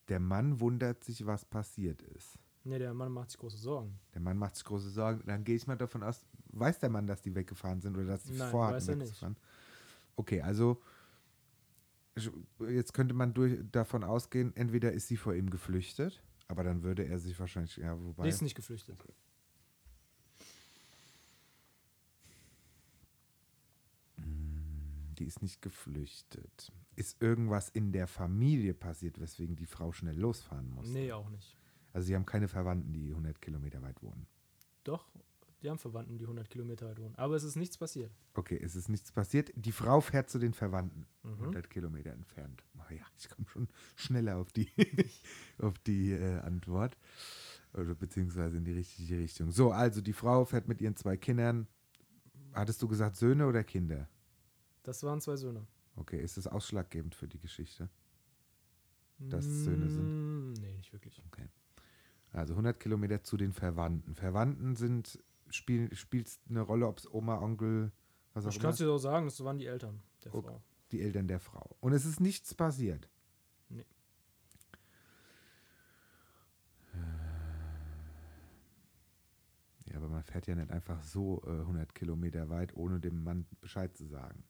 Der 0.09 0.19
Mann 0.19 0.59
wundert 0.59 1.03
sich, 1.03 1.25
was 1.25 1.45
passiert 1.45 2.01
ist. 2.01 2.37
Ne, 2.63 2.79
der 2.79 2.93
Mann 2.93 3.11
macht 3.11 3.31
sich 3.31 3.39
große 3.39 3.57
Sorgen. 3.57 3.99
Der 4.13 4.21
Mann 4.21 4.37
macht 4.37 4.55
sich 4.55 4.65
große 4.65 4.89
Sorgen. 4.89 5.23
Dann 5.25 5.43
gehe 5.43 5.55
ich 5.55 5.67
mal 5.67 5.77
davon 5.77 6.03
aus, 6.03 6.25
weiß 6.47 6.79
der 6.79 6.89
Mann, 6.89 7.07
dass 7.07 7.21
die 7.21 7.33
weggefahren 7.33 7.79
sind 7.79 7.95
oder 7.95 8.07
dass 8.07 8.23
die 8.23 8.33
Nein, 8.33 8.51
vorhatten, 8.51 8.75
weiß 8.75 8.87
er 8.89 8.95
nicht. 8.95 9.25
Okay, 10.15 10.41
also 10.41 10.81
jetzt 12.69 12.93
könnte 12.93 13.13
man 13.13 13.33
durch, 13.33 13.59
davon 13.71 14.03
ausgehen, 14.03 14.55
entweder 14.55 14.91
ist 14.91 15.07
sie 15.07 15.17
vor 15.17 15.33
ihm 15.33 15.49
geflüchtet, 15.49 16.23
aber 16.47 16.63
dann 16.63 16.83
würde 16.83 17.05
er 17.05 17.19
sich 17.19 17.37
wahrscheinlich, 17.39 17.77
ja, 17.77 17.99
wobei. 18.01 18.23
Die 18.23 18.29
ist 18.29 18.41
nicht 18.41 18.55
geflüchtet. 18.55 18.97
Die 24.17 25.25
ist 25.25 25.41
nicht 25.41 25.61
geflüchtet. 25.61 26.71
Ist 26.95 27.21
irgendwas 27.21 27.69
in 27.69 27.91
der 27.91 28.07
Familie 28.07 28.73
passiert, 28.73 29.19
weswegen 29.19 29.55
die 29.55 29.65
Frau 29.65 29.91
schnell 29.91 30.17
losfahren 30.17 30.69
muss? 30.69 30.89
Nee, 30.89 31.11
auch 31.11 31.29
nicht. 31.29 31.57
Also 31.93 32.07
sie 32.07 32.15
haben 32.15 32.25
keine 32.25 32.47
Verwandten, 32.47 32.91
die 32.91 33.09
100 33.09 33.41
Kilometer 33.41 33.81
weit 33.81 34.01
wohnen. 34.03 34.27
Doch, 34.83 35.07
die 35.65 35.69
haben 35.71 35.79
Verwandten, 35.79 36.17
die 36.17 36.25
100 36.25 36.49
Kilometer 36.49 36.85
weit 36.87 36.99
wohnen. 36.99 37.15
Aber 37.15 37.35
es 37.35 37.43
ist 37.43 37.55
nichts 37.55 37.77
passiert. 37.77 38.11
Okay, 38.35 38.59
es 38.63 38.75
ist 38.75 38.87
nichts 38.87 39.11
passiert. 39.11 39.51
Die 39.55 39.71
Frau 39.71 39.99
fährt 39.99 40.29
zu 40.29 40.37
den 40.39 40.53
Verwandten, 40.53 41.07
Mhm. 41.23 41.39
100 41.41 41.69
Kilometer 41.69 42.11
entfernt. 42.11 42.63
Oh 42.77 42.93
ja, 42.93 43.03
ich 43.17 43.27
komme 43.29 43.47
schon 43.49 43.67
schneller 43.95 44.37
auf 44.37 44.51
die, 44.53 44.69
auf 45.57 45.77
die 45.79 46.11
äh, 46.11 46.37
Antwort. 46.39 46.97
Oder 47.73 47.95
beziehungsweise 47.95 48.57
in 48.57 48.63
die 48.63 48.73
richtige 48.73 49.17
Richtung. 49.17 49.51
So, 49.51 49.71
also 49.71 50.01
die 50.01 50.13
Frau 50.13 50.45
fährt 50.45 50.67
mit 50.67 50.81
ihren 50.81 50.95
zwei 50.95 51.17
Kindern. 51.17 51.67
Hattest 52.53 52.81
du 52.81 52.87
gesagt 52.87 53.15
Söhne 53.17 53.47
oder 53.47 53.63
Kinder? 53.63 54.07
Das 54.83 55.01
waren 55.03 55.19
zwei 55.19 55.35
Söhne. 55.35 55.65
Okay, 55.95 56.21
ist 56.21 56.37
das 56.37 56.45
ausschlaggebend 56.47 57.15
für 57.15 57.27
die 57.27 57.39
Geschichte? 57.39 57.89
Dass 59.17 59.45
es 59.45 59.63
Söhne 59.65 59.89
sind? 59.89 60.51
Mm, 60.51 60.53
Nee, 60.61 60.73
nicht 60.73 60.93
wirklich. 60.93 61.21
Also 62.31 62.53
100 62.53 62.79
Kilometer 62.79 63.23
zu 63.23 63.37
den 63.37 63.53
Verwandten. 63.53 64.13
Verwandten 64.13 64.75
sind, 64.75 65.23
spiel, 65.49 65.93
spielt 65.95 66.29
eine 66.49 66.61
Rolle, 66.61 66.87
ob 66.87 66.99
es 66.99 67.11
Oma, 67.11 67.39
Onkel, 67.39 67.91
was 68.33 68.45
auch 68.45 68.49
Ich 68.49 68.55
immer, 68.55 68.61
kann 68.63 68.71
es 68.71 68.77
dir 68.77 68.89
auch 68.91 68.97
sagen, 68.97 69.25
das 69.25 69.43
waren 69.43 69.57
die 69.57 69.65
Eltern 69.67 70.01
der 70.23 70.33
Okay. 70.35 70.47
Frau. 70.49 70.61
die 70.91 71.01
Eltern 71.01 71.27
der 71.27 71.39
Frau. 71.39 71.75
Und 71.79 71.93
es 71.93 72.05
ist 72.05 72.19
nichts 72.19 72.53
passiert. 72.53 73.09
Nee. 73.69 73.85
Ja, 79.85 79.97
aber 79.97 80.07
man 80.09 80.23
fährt 80.23 80.47
ja 80.47 80.55
nicht 80.55 80.71
einfach 80.71 81.03
so 81.03 81.41
äh, 81.45 81.59
100 81.61 81.93
Kilometer 81.93 82.49
weit, 82.49 82.75
ohne 82.75 82.99
dem 82.99 83.23
Mann 83.23 83.45
Bescheid 83.61 83.95
zu 83.95 84.05
sagen. 84.05 84.43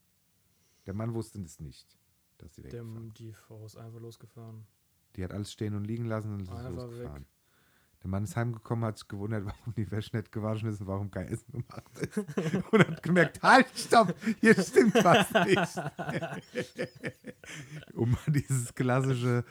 Der 0.86 0.94
Mann 0.94 1.14
wusste 1.14 1.42
es 1.42 1.60
nicht, 1.60 1.98
dass 2.38 2.56
sie 2.56 2.62
Der, 2.64 2.72
weggefahren 2.86 3.14
die 3.16 3.34
Frau 3.34 3.66
ist 3.66 3.76
einfach 3.76 4.00
losgefahren. 4.00 4.66
Die 5.16 5.24
hat 5.24 5.34
alles 5.34 5.52
stehen 5.52 5.76
und 5.76 5.84
liegen 5.86 6.06
lassen 6.06 6.34
und 6.34 6.42
ist 6.42 6.50
Einfach 6.50 6.72
losgefahren. 6.72 7.22
weg. 7.24 7.30
Der 8.06 8.12
Mann 8.12 8.24
ist 8.24 8.36
heimgekommen, 8.36 8.86
hat 8.86 9.00
sich 9.00 9.08
gewundert, 9.08 9.46
warum 9.46 9.74
die 9.76 9.90
Wäsche 9.90 10.16
nicht 10.16 10.32
gewaschen 10.32 10.70
ist 10.70 10.80
und 10.80 10.86
warum 10.86 11.10
kein 11.10 11.28
Essen 11.28 11.52
gemacht 11.54 11.84
ist. 12.00 12.18
Und 12.72 12.88
hat 12.88 13.02
gemerkt, 13.02 13.42
halt, 13.42 13.66
stopp, 13.76 14.14
hier 14.42 14.54
stimmt 14.62 14.94
was 15.04 15.26
nicht. 15.48 16.86
um 17.96 18.12
mal 18.12 18.20
dieses 18.28 18.76
klassische, 18.76 19.44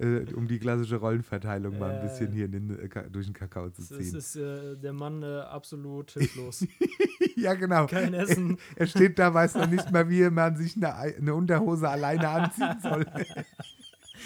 äh, 0.00 0.24
um 0.34 0.48
die 0.48 0.58
klassische 0.58 0.96
Rollenverteilung 0.96 1.78
mal 1.78 1.92
ein 1.92 2.02
bisschen 2.02 2.32
hier 2.32 2.48
den, 2.48 2.80
äh, 2.80 2.88
durch 3.10 3.26
den 3.26 3.32
Kakao 3.32 3.70
zu 3.70 3.82
ziehen. 3.82 4.16
ist 4.16 4.34
äh, 4.34 4.76
der 4.76 4.92
Mann 4.92 5.22
äh, 5.22 5.42
absolut 5.42 6.10
hilflos. 6.14 6.66
ja, 7.36 7.54
genau. 7.54 7.86
Kein 7.86 8.12
Essen. 8.14 8.58
Er 8.74 8.88
steht 8.88 9.20
da, 9.20 9.32
weiß 9.32 9.54
noch 9.54 9.68
nicht 9.68 9.88
mal, 9.92 10.08
wie 10.10 10.28
man 10.30 10.56
sich 10.56 10.74
eine, 10.76 10.96
Ei- 10.96 11.16
eine 11.16 11.32
Unterhose 11.34 11.88
alleine 11.88 12.28
anziehen 12.28 12.76
soll. 12.82 13.06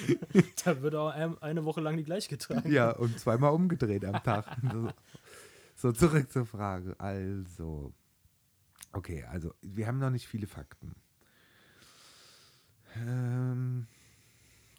da 0.65 0.83
wird 0.83 0.95
auch 0.95 1.11
ein, 1.11 1.41
eine 1.43 1.65
Woche 1.65 1.81
lang 1.81 1.97
die 1.97 2.05
gleich 2.05 2.29
getragen. 2.29 2.71
Ja, 2.71 2.91
und 2.91 3.19
zweimal 3.19 3.53
umgedreht 3.53 4.05
am 4.05 4.23
Tag. 4.23 4.47
So, 5.77 5.91
so, 5.91 5.93
zurück 5.93 6.31
zur 6.31 6.47
Frage. 6.47 6.95
Also, 6.99 7.93
okay, 8.93 9.25
also, 9.25 9.53
wir 9.61 9.87
haben 9.87 9.99
noch 9.99 10.11
nicht 10.11 10.29
viele 10.29 10.47
Fakten. 10.47 10.95
Ähm, 12.97 13.87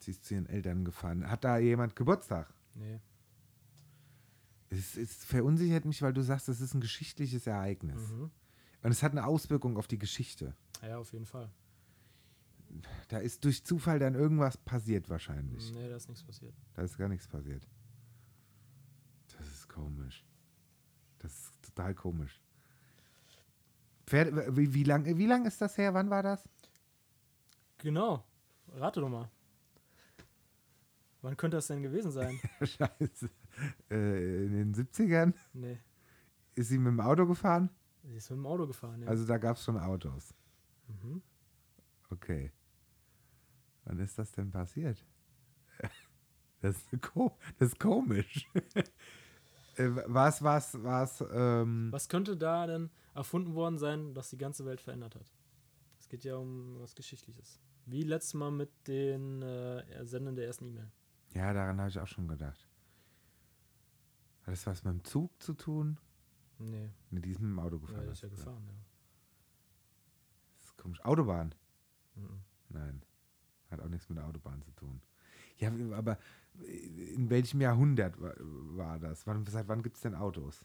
sie 0.00 0.12
ist 0.12 0.24
zu 0.24 0.34
ihren 0.34 0.46
Eltern 0.46 0.84
gefahren. 0.84 1.28
Hat 1.30 1.44
da 1.44 1.58
jemand 1.58 1.96
Geburtstag? 1.96 2.52
Nee. 2.74 3.00
Es, 4.70 4.96
es 4.96 5.24
verunsichert 5.24 5.84
mich, 5.84 6.02
weil 6.02 6.12
du 6.12 6.22
sagst, 6.22 6.48
es 6.48 6.60
ist 6.60 6.74
ein 6.74 6.80
geschichtliches 6.80 7.46
Ereignis. 7.46 8.10
Mhm. 8.10 8.30
Und 8.82 8.90
es 8.90 9.02
hat 9.02 9.12
eine 9.12 9.26
Auswirkung 9.26 9.76
auf 9.76 9.86
die 9.86 9.98
Geschichte. 9.98 10.54
Ja, 10.82 10.98
auf 10.98 11.12
jeden 11.12 11.26
Fall. 11.26 11.50
Da 13.08 13.18
ist 13.18 13.44
durch 13.44 13.64
Zufall 13.64 13.98
dann 13.98 14.14
irgendwas 14.14 14.56
passiert 14.56 15.08
wahrscheinlich. 15.08 15.72
Nee, 15.72 15.88
da 15.88 15.96
ist 15.96 16.08
nichts 16.08 16.24
passiert. 16.24 16.54
Da 16.74 16.82
ist 16.82 16.98
gar 16.98 17.08
nichts 17.08 17.28
passiert. 17.28 17.66
Das 19.36 19.46
ist 19.48 19.68
komisch. 19.68 20.24
Das 21.18 21.32
ist 21.32 21.62
total 21.62 21.94
komisch. 21.94 22.40
Pferde, 24.06 24.56
wie, 24.56 24.72
wie 24.72 24.84
lang, 24.84 25.04
wie 25.04 25.26
lang 25.26 25.46
ist 25.46 25.60
das 25.60 25.76
her? 25.78 25.94
Wann 25.94 26.10
war 26.10 26.22
das? 26.22 26.48
Genau. 27.78 28.24
Rate 28.68 29.00
doch 29.00 29.08
mal. 29.08 29.30
Wann 31.22 31.36
könnte 31.36 31.56
das 31.56 31.66
denn 31.66 31.82
gewesen 31.82 32.12
sein? 32.12 32.38
Scheiße. 32.60 33.28
Äh, 33.90 34.44
in 34.44 34.52
den 34.52 34.74
70ern 34.74 35.34
nee. 35.54 35.78
ist 36.54 36.68
sie 36.68 36.78
mit 36.78 36.88
dem 36.88 37.00
Auto 37.00 37.26
gefahren? 37.26 37.70
Sie 38.04 38.14
ist 38.14 38.30
mit 38.30 38.38
dem 38.38 38.46
Auto 38.46 38.66
gefahren, 38.66 39.02
ja. 39.02 39.08
Also 39.08 39.26
da 39.26 39.38
gab 39.38 39.56
es 39.56 39.64
schon 39.64 39.76
Autos. 39.76 40.34
mhm. 40.86 41.22
Okay. 42.10 42.52
Wann 43.84 43.98
ist 43.98 44.18
das 44.18 44.32
denn 44.32 44.50
passiert? 44.50 45.04
Das 46.62 46.74
ist, 46.76 46.88
das 47.58 47.68
ist 47.68 47.78
komisch. 47.78 48.48
Äh, 49.78 49.90
was, 50.06 50.42
was, 50.42 50.82
was, 50.82 51.22
ähm, 51.30 51.88
Was 51.92 52.08
könnte 52.08 52.34
da 52.34 52.66
denn 52.66 52.88
erfunden 53.14 53.54
worden 53.54 53.76
sein, 53.76 54.14
das 54.14 54.30
die 54.30 54.38
ganze 54.38 54.64
Welt 54.64 54.80
verändert 54.80 55.14
hat? 55.16 55.30
Es 56.00 56.08
geht 56.08 56.24
ja 56.24 56.36
um 56.36 56.80
was 56.80 56.94
Geschichtliches. 56.94 57.60
Wie 57.84 58.02
letztes 58.02 58.32
Mal 58.32 58.50
mit 58.50 58.70
den 58.88 59.42
äh, 59.42 60.06
Sendern 60.06 60.34
der 60.34 60.46
ersten 60.46 60.64
E-Mail. 60.64 60.90
Ja, 61.34 61.52
daran 61.52 61.78
habe 61.78 61.90
ich 61.90 61.98
auch 61.98 62.06
schon 62.06 62.26
gedacht. 62.26 62.66
Hat 64.44 64.52
das 64.52 64.66
was 64.66 64.82
mit 64.82 64.94
dem 64.94 65.04
Zug 65.04 65.30
zu 65.42 65.52
tun? 65.52 65.98
Nee, 66.58 66.86
Ne, 66.86 66.94
mit 67.10 67.26
dem 67.26 67.58
Auto 67.58 67.76
ja, 67.76 67.80
gefahren. 67.82 68.00
der 68.00 68.10
hast 68.10 68.18
ist 68.18 68.22
ja 68.22 68.28
gefahren, 68.30 68.64
ja. 68.66 68.74
Das 70.56 70.64
ist 70.68 70.76
komisch. 70.78 71.04
Autobahn? 71.04 71.54
Mhm. 72.16 72.40
Nein. 72.68 73.02
Hat 73.70 73.80
auch 73.80 73.88
nichts 73.88 74.08
mit 74.08 74.18
der 74.18 74.26
Autobahn 74.26 74.62
zu 74.62 74.70
tun. 74.72 75.00
Ja, 75.58 75.70
aber 75.96 76.18
in 76.54 77.30
welchem 77.30 77.60
Jahrhundert 77.60 78.20
war, 78.20 78.34
war 78.38 78.98
das? 78.98 79.26
Wann, 79.26 79.46
seit 79.46 79.68
wann 79.68 79.82
gibt 79.82 79.96
es 79.96 80.02
denn 80.02 80.14
Autos? 80.14 80.64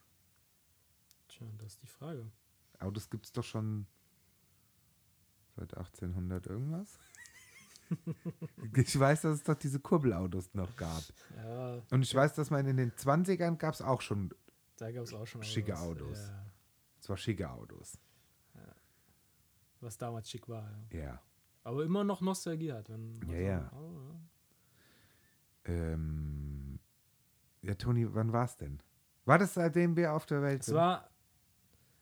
Tja, 1.28 1.48
das 1.58 1.74
ist 1.74 1.84
die 1.84 1.88
Frage. 1.88 2.30
Autos 2.80 3.10
gibt 3.10 3.26
es 3.26 3.32
doch 3.32 3.44
schon 3.44 3.88
Seit 5.56 5.76
1800 5.76 6.48
irgendwas? 6.48 6.98
ich 8.76 9.00
weiß, 9.00 9.22
dass 9.22 9.36
es 9.36 9.44
doch 9.44 9.56
diese 9.56 9.80
Kurbelautos 9.80 10.54
noch 10.54 10.76
gab. 10.76 11.04
Ja, 11.36 11.82
Und 11.92 12.04
ich 12.04 12.16
weiß, 12.16 12.36
dass 12.36 12.50
man 12.50 12.66
in 12.66 12.78
den 12.78 12.92
20ern 12.94 13.58
gab 13.58 13.74
es 13.74 13.82
auch 13.82 14.02
schon, 14.02 14.34
da 14.78 14.92
gab 14.92 15.04
es 15.04 15.14
auch 15.14 15.26
schon 15.28 15.44
Schicke 15.44 15.78
Autos. 15.78 16.18
Ja, 16.18 16.46
zwar 17.00 17.18
schicke 17.18 17.50
Autos. 17.50 17.98
was 19.82 19.98
damals 19.98 20.30
schick 20.30 20.48
war, 20.48 20.70
ja. 20.92 21.22
Aber 21.64 21.84
immer 21.84 22.04
noch 22.04 22.22
Nostalgie 22.22 22.72
hat. 22.74 22.90
Wenn, 22.90 23.20
Ja, 23.28 23.36
also, 23.36 23.42
ja. 23.42 23.72
oh, 23.78 24.02
ja. 25.68 25.74
Ähm, 25.74 26.80
ja, 27.62 27.76
Toni, 27.76 28.14
wann 28.14 28.34
war 28.34 28.46
es 28.46 28.58
denn? 28.58 28.82
War 29.26 29.38
das 29.38 29.54
seitdem 29.54 29.96
wir 29.96 30.14
auf 30.14 30.26
der 30.26 30.42
Welt 30.42 30.62
Es 30.62 30.68
sind? 30.68 30.76
war, 30.76 31.10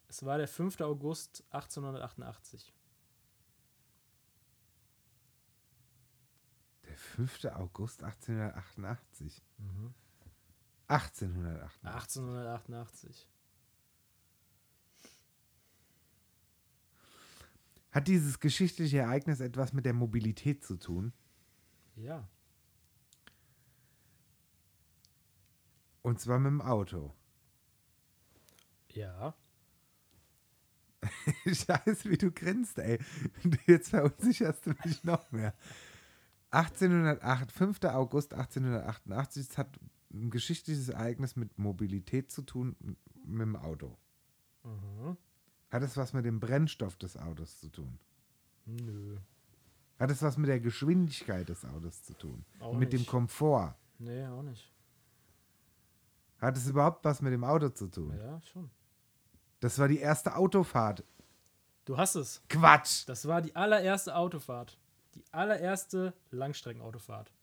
es 0.08 0.24
war 0.25 0.38
der 0.38 0.48
5. 0.48 0.80
August 0.82 1.44
1888. 1.51 2.74
der 6.86 6.98
5. 6.98 7.46
August 7.56 8.04
1888. 8.04 9.44
Mhm. 9.58 9.94
1888. 10.88 11.86
1888. 11.86 13.28
Hat 17.91 18.08
dieses 18.08 18.39
geschichtliche 18.39 19.00
Ereignis 19.00 19.39
etwas 19.39 19.74
mit 19.74 19.86
der 19.86 19.93
Mobilität 19.93 20.63
zu 20.63 20.77
tun? 20.77 21.13
Ja. 21.96 22.27
Und 26.01 26.19
zwar 26.19 26.39
mit 26.39 26.51
dem 26.51 26.62
Auto. 26.62 27.13
Ja. 28.91 29.36
Scheiße, 31.46 32.10
wie 32.10 32.17
du 32.17 32.31
grinst, 32.31 32.77
ey. 32.79 33.00
Jetzt 33.67 33.89
verunsicherst 33.89 34.65
du 34.65 34.74
mich 34.84 35.03
noch 35.03 35.31
mehr. 35.31 35.53
1808, 36.51 37.51
5. 37.51 37.84
August 37.86 38.34
1888, 38.34 39.50
es 39.50 39.58
hat 39.58 39.79
ein 40.12 40.29
geschichtliches 40.29 40.89
Ereignis 40.89 41.36
mit 41.36 41.58
Mobilität 41.58 42.31
zu 42.31 42.41
tun, 42.41 42.75
mit 43.24 43.41
dem 43.41 43.55
Auto. 43.55 43.98
Mhm. 44.63 45.17
Hat 45.71 45.83
es 45.83 45.97
was 45.97 46.13
mit 46.13 46.25
dem 46.25 46.39
Brennstoff 46.39 46.95
des 46.97 47.15
Autos 47.17 47.59
zu 47.59 47.69
tun? 47.69 47.99
Nö. 48.65 49.17
Hat 49.99 50.09
es 50.11 50.21
was 50.21 50.38
mit 50.38 50.49
der 50.49 50.59
Geschwindigkeit 50.59 51.49
des 51.49 51.65
Autos 51.65 52.03
zu 52.03 52.13
tun? 52.13 52.45
Auch 52.59 52.73
mit 52.73 52.93
dem 52.93 52.99
nicht. 53.01 53.09
Komfort? 53.09 53.75
Nee, 53.99 54.25
auch 54.27 54.41
nicht. 54.43 54.71
Hat 56.39 56.55
es 56.55 56.67
überhaupt 56.69 57.03
was 57.03 57.21
mit 57.21 57.33
dem 57.33 57.43
Auto 57.43 57.69
zu 57.69 57.88
tun? 57.88 58.17
Ja, 58.17 58.41
schon. 58.41 58.69
Das 59.59 59.77
war 59.77 59.88
die 59.89 59.99
erste 59.99 60.35
Autofahrt. 60.38 61.03
Du 61.85 61.97
hast 61.97 62.15
es. 62.15 62.41
Quatsch! 62.47 63.03
Das 63.07 63.27
war 63.27 63.41
die 63.41 63.55
allererste 63.55 64.15
Autofahrt. 64.15 64.77
Die 65.15 65.23
allererste 65.31 66.13
Langstreckenautofahrt. 66.31 67.33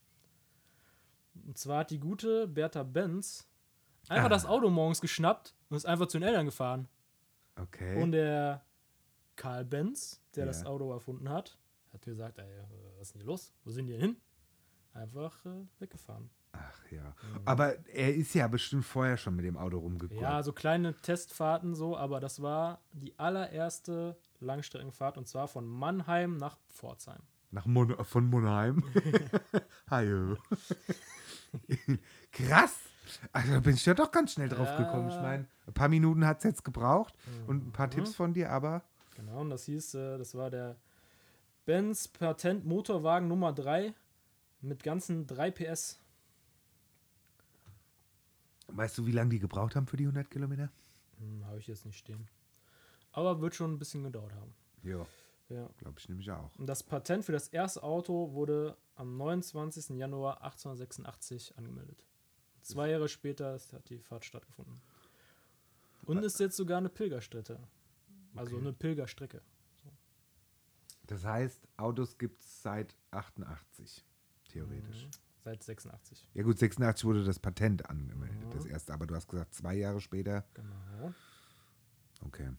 Und 1.47 1.59
zwar 1.59 1.80
hat 1.80 1.90
die 1.90 1.99
gute 2.00 2.47
Bertha 2.49 2.83
Benz 2.85 3.47
einfach 4.09 4.26
Ah. 4.26 4.30
das 4.30 4.47
Auto 4.47 4.71
morgens 4.71 5.00
geschnappt 5.02 5.54
und 5.68 5.76
ist 5.76 5.85
einfach 5.85 6.06
zu 6.06 6.18
den 6.18 6.26
Eltern 6.28 6.47
gefahren. 6.47 6.88
Okay. 7.57 8.03
Und 8.03 8.13
der 8.13 8.65
Karl 9.37 9.65
Benz, 9.65 10.21
der 10.35 10.45
Ja. 10.45 10.47
das 10.47 10.65
Auto 10.65 10.93
erfunden 10.93 11.29
hat, 11.29 11.59
hat 11.93 12.03
gesagt, 12.03 12.39
ey, 12.39 12.47
was 12.99 13.09
ist 13.09 13.15
denn 13.15 13.21
hier 13.23 13.27
los? 13.31 13.53
Wo 13.65 13.71
sind 13.71 13.87
die 13.87 13.93
denn 13.93 14.01
hin? 14.01 14.17
Einfach 14.93 15.45
äh, 15.45 15.67
weggefahren. 15.79 16.31
Ach 16.53 16.91
ja. 16.91 17.15
Aber 17.45 17.77
er 17.89 18.15
ist 18.15 18.35
ja 18.35 18.49
bestimmt 18.49 18.85
vorher 18.87 19.19
schon 19.19 19.37
mit 19.37 19.45
dem 19.45 19.59
Auto 19.59 19.79
rumgekommen. 19.79 20.23
Ja, 20.23 20.43
so 20.43 20.53
kleine 20.55 20.95
Testfahrten 20.95 21.75
so, 21.75 21.97
aber 21.99 22.19
das 22.19 22.41
war 22.41 22.81
die 22.93 23.19
allererste 23.19 24.17
Langstreckenfahrt 24.41 25.19
und 25.19 25.29
zwar 25.29 25.49
von 25.49 25.67
Mannheim 25.67 26.39
nach 26.39 26.57
Pforzheim. 26.71 27.21
Nach 27.51 27.67
Mon 27.67 27.95
von 28.05 28.25
Monheim. 28.31 28.83
Hallo. 29.91 30.37
Krass. 32.33 32.79
Also 33.33 33.53
da 33.53 33.61
bin 33.61 33.75
ich 33.75 33.85
ja 33.87 33.95
doch 33.95 34.11
ganz 34.11 34.33
schnell 34.33 34.49
drauf 34.49 34.69
Ja. 34.71 34.77
gekommen. 34.79 35.09
Ich 35.09 35.21
meine, 35.21 35.47
ein 35.67 35.73
paar 35.75 35.89
Minuten 35.89 36.27
hat 36.27 36.39
es 36.39 36.45
jetzt 36.45 36.65
gebraucht 36.65 37.15
und 37.47 37.67
ein 37.69 37.73
paar 37.73 37.87
Mhm. 37.87 37.91
Tipps 37.93 38.15
von 38.15 38.33
dir, 38.35 38.51
aber 38.51 38.83
Genau, 39.15 39.41
und 39.41 39.51
das 39.51 39.65
hieß, 39.65 39.95
äh, 39.95 40.19
das 40.19 40.35
war 40.35 40.51
der 40.51 40.77
Benz 41.65 42.07
Patent 42.09 42.65
Motorwagen 42.67 43.28
Nummer 43.28 43.52
3 43.52 43.95
mit 44.61 44.83
ganzen 44.83 45.26
3 45.26 45.50
PS. 45.50 45.99
weißt 48.69 48.99
du, 48.99 49.07
wie 49.07 49.13
lange 49.13 49.30
die 49.30 49.39
gebraucht 49.39 49.76
haben 49.76 49.87
für 49.87 49.97
die 49.97 50.04
100 50.07 50.30
Kilometer? 50.30 50.71
Hm, 51.19 51.47
Habe 51.47 51.59
ich 51.59 51.67
jetzt 51.67 51.87
nicht 51.87 51.99
stehen. 51.99 52.28
Aber 53.13 53.41
wird 53.41 53.54
schon 53.54 53.73
ein 53.73 53.78
bisschen 53.78 54.02
gedauert 54.02 54.35
haben. 54.35 54.52
Ja, 54.83 55.07
Ja. 55.49 55.69
glaube 55.78 55.99
ich 55.99 56.09
nämlich 56.09 56.30
auch. 56.30 56.50
Und 56.59 56.67
das 56.67 56.83
Patent 56.83 57.25
für 57.25 57.33
das 57.33 57.49
erste 57.49 57.83
Auto 57.83 58.33
wurde 58.33 58.76
am 58.97 59.17
29. 59.17 59.97
Januar 59.97 60.43
1886 60.43 61.57
angemeldet. 61.57 62.04
Zwei 62.67 62.91
Jahre 62.91 63.09
später 63.09 63.52
hat 63.73 63.89
die 63.91 63.99
Fahrt 64.00 64.25
stattgefunden. 64.25 64.81
Und 66.05 66.23
ist 66.25 66.41
jetzt 66.41 66.57
sogar 66.57 66.79
eine 66.79 66.89
Pilgerstätte. 66.89 67.59
Also 68.35 68.57
Okay. 68.57 68.65
eine 68.67 68.73
Pilgerstrecke. 68.73 69.41
Das 71.07 71.25
heißt, 71.25 71.69
Autos 71.76 72.19
gibt 72.19 72.43
es 72.43 72.63
seit 72.63 72.97
88, 73.13 74.05
theoretisch. 74.49 75.05
Mhm. 75.05 75.11
Seit 75.45 75.63
86. 75.63 76.29
Ja 76.35 76.43
gut, 76.43 76.59
86 76.59 77.05
wurde 77.05 77.23
das 77.25 77.39
Patent 77.39 77.89
angemeldet, 77.89 78.45
Mhm. 78.45 78.50
das 78.50 78.67
erste. 78.67 78.93
Aber 78.93 79.07
du 79.07 79.15
hast 79.15 79.29
gesagt, 79.29 79.55
zwei 79.55 79.75
Jahre 79.76 80.00
später. 80.00 80.45
Genau. 80.55 81.15
Okay. 82.25 82.50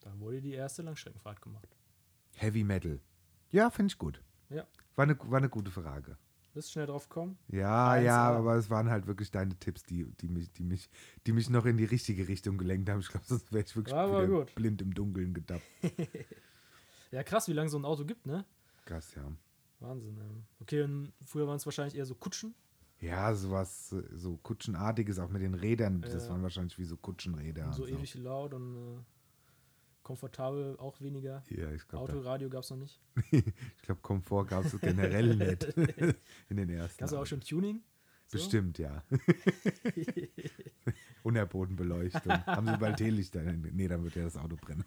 Dann 0.00 0.18
wurde 0.20 0.40
die 0.40 0.52
erste 0.54 0.82
Langstreckenfahrt 0.82 1.40
gemacht. 1.40 1.68
Heavy 2.34 2.64
Metal. 2.64 2.98
Ja, 3.52 3.70
finde 3.70 3.92
ich 3.92 3.98
gut. 3.98 4.20
Ja. 4.50 4.66
War 4.96 5.04
eine, 5.04 5.16
war 5.30 5.38
eine 5.38 5.48
gute 5.48 5.70
Frage. 5.70 6.18
Bist 6.54 6.68
du 6.68 6.72
schnell 6.72 6.86
drauf 6.86 7.08
gekommen? 7.08 7.38
Ja, 7.48 7.92
1A. 7.92 8.02
ja, 8.02 8.30
aber 8.36 8.56
es 8.56 8.68
waren 8.68 8.90
halt 8.90 9.06
wirklich 9.06 9.30
deine 9.30 9.54
Tipps, 9.58 9.82
die, 9.84 10.04
die, 10.20 10.28
mich, 10.28 10.52
die, 10.52 10.62
mich, 10.64 10.90
die 11.26 11.32
mich 11.32 11.48
noch 11.48 11.64
in 11.64 11.76
die 11.78 11.84
richtige 11.84 12.28
Richtung 12.28 12.58
gelenkt 12.58 12.88
haben. 12.90 13.00
Ich 13.00 13.08
glaube, 13.08 13.24
sonst 13.26 13.52
wäre 13.52 13.64
ich 13.64 13.74
wirklich 13.74 13.94
aber 13.94 14.44
blind 14.54 14.82
im 14.82 14.92
Dunkeln 14.94 15.32
gedappt. 15.34 15.62
Ja, 17.10 17.22
krass, 17.22 17.46
wie 17.46 17.52
lange 17.52 17.68
so 17.68 17.78
ein 17.78 17.84
Auto 17.84 18.06
gibt, 18.06 18.24
ne? 18.24 18.46
Krass, 18.86 19.14
ja. 19.14 19.30
Wahnsinn. 19.80 20.16
Ja. 20.16 20.22
Okay, 20.60 20.80
und 20.82 21.12
früher 21.26 21.46
waren 21.46 21.56
es 21.56 21.66
wahrscheinlich 21.66 21.94
eher 21.94 22.06
so 22.06 22.14
Kutschen. 22.14 22.54
Ja, 23.00 23.34
sowas, 23.34 23.92
äh, 23.92 24.02
so 24.16 24.38
Kutschenartiges, 24.38 25.18
auch 25.18 25.28
mit 25.28 25.42
den 25.42 25.52
Rädern. 25.52 26.00
Das 26.00 26.24
Ja. 26.24 26.30
waren 26.30 26.42
wahrscheinlich 26.42 26.78
wie 26.78 26.84
so 26.84 26.96
Kutschenräder. 26.96 27.66
Und 27.66 27.74
so 27.74 27.86
ewig 27.86 28.14
laut 28.14 28.54
und 28.54 28.76
äh, 28.76 28.98
komfortabel 30.02 30.76
auch 30.78 31.00
weniger. 31.00 31.42
Ja, 31.48 31.70
ich 31.70 31.86
glaube, 31.88 32.12
Autoradio 32.12 32.48
gab 32.48 32.62
es 32.62 32.70
noch 32.70 32.76
nicht. 32.76 33.00
ich 33.30 33.82
glaub, 33.82 34.02
Komfort 34.02 34.46
gab 34.46 34.64
es 34.64 34.78
generell 34.80 35.36
nicht 35.36 35.64
in 36.48 36.56
den 36.56 36.70
ersten. 36.70 36.98
Gab 36.98 37.08
es 37.08 37.14
auch 37.14 37.26
schon 37.26 37.40
Tuning? 37.40 37.82
So? 38.26 38.38
Bestimmt, 38.38 38.78
ja. 38.78 39.02
Unterbodenbeleuchtung. 41.22 42.32
Haben 42.46 42.66
sie 42.66 42.78
bald 42.78 42.96
Teelichter? 42.96 43.42
Nee, 43.42 43.88
dann 43.88 44.02
wird 44.04 44.14
ja 44.16 44.24
das 44.24 44.38
Auto 44.38 44.56
brennen. 44.56 44.84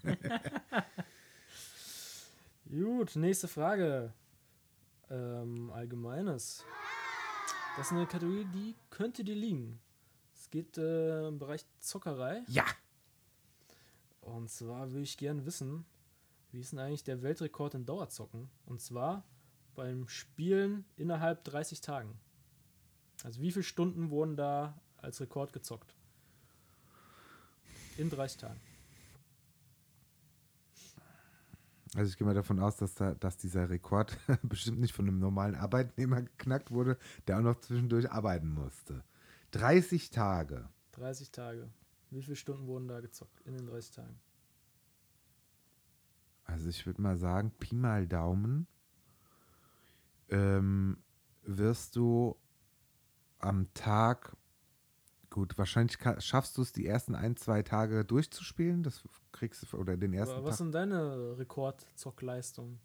Gut, 2.67 3.15
nächste 3.15 3.47
Frage. 3.47 4.12
Ähm, 5.12 5.69
Allgemeines. 5.71 6.65
Das 7.78 7.88
ist 7.88 7.93
eine 7.93 8.08
Kategorie, 8.08 8.47
die 8.51 8.73
könnte 8.89 9.23
dir 9.23 9.36
liegen. 9.36 9.80
Es 10.34 10.49
geht 10.49 10.78
äh, 10.80 11.28
im 11.28 11.38
Bereich 11.38 11.65
Zockerei. 11.80 12.41
ja! 12.47 12.65
Und 14.26 14.50
zwar 14.50 14.92
würde 14.92 15.04
ich 15.04 15.18
gerne 15.18 15.46
wissen, 15.46 15.86
wie 16.52 16.60
ist 16.60 16.72
denn 16.72 16.80
eigentlich 16.80 17.04
der 17.04 17.22
Weltrekord 17.22 17.76
in 17.76 17.86
Dauerzocken? 17.86 18.50
Und 18.66 18.82
zwar 18.82 19.24
beim 19.76 20.08
Spielen 20.08 20.84
innerhalb 20.96 21.44
30 21.44 21.82
Tagen. 21.82 22.18
Also 23.24 23.40
wie 23.40 23.52
viele 23.52 23.64
Stunden 23.64 24.10
wurden 24.10 24.36
da 24.36 24.82
als 24.98 25.22
Rekord 25.22 25.54
gezockt? 25.54 25.96
In 27.98 28.10
30 28.10 28.38
Tagen. 28.40 28.60
Also 31.94 32.10
ich 32.10 32.18
gehe 32.18 32.26
mal 32.26 32.34
davon 32.34 32.60
aus, 32.60 32.78
dass, 32.78 32.96
da, 32.96 33.14
dass 33.14 33.38
dieser 33.38 33.70
Rekord 33.70 34.18
bestimmt 34.42 34.80
nicht 34.80 34.94
von 34.94 35.08
einem 35.08 35.20
normalen 35.20 35.56
Arbeitnehmer 35.56 36.24
geknackt 36.24 36.72
wurde, 36.72 36.98
der 37.28 37.38
auch 37.38 37.44
noch 37.44 37.60
zwischendurch 37.60 38.10
arbeiten 38.10 38.50
musste. 38.50 39.04
30 39.52 40.10
Tage. 40.10 40.68
30 40.94 41.32
Tage. 41.32 41.70
Wie 42.15 42.21
viele 42.21 42.38
Stunden 42.38 42.65
wurden 42.65 42.88
da 42.88 43.01
gezockt 43.01 43.41
in 43.41 43.56
den 43.58 43.65
30 43.65 43.91
Tagen? 43.91 44.19
Also 46.45 46.69
ich 46.69 46.86
würde 46.86 47.01
mal 47.01 47.17
sagen, 47.17 47.51
Pi 47.60 47.75
mal 47.75 48.08
Daumen, 48.08 48.67
ähm, 50.30 50.97
wirst 51.43 51.97
du 51.97 52.38
am 53.39 53.73
Tag, 53.73 54.38
gut, 55.30 55.58
wahrscheinlich 55.58 55.97
schaffst 56.19 56.58
du 56.58 56.62
es, 56.62 56.71
die 56.71 56.86
ersten 56.86 57.15
ein, 57.15 57.36
zwei 57.36 57.63
Tage 57.63 58.06
durchzuspielen, 58.06 58.82
das 58.82 59.04
kriegst 59.34 59.63
du, 59.63 59.78
oder 59.78 59.97
den 59.97 60.13
ersten 60.13 60.36
Aber 60.36 60.45
was 60.45 60.51
Tag. 60.51 60.58
sind 60.60 60.71
deine 60.73 61.38
Rekordzockleistungen? 61.38 62.80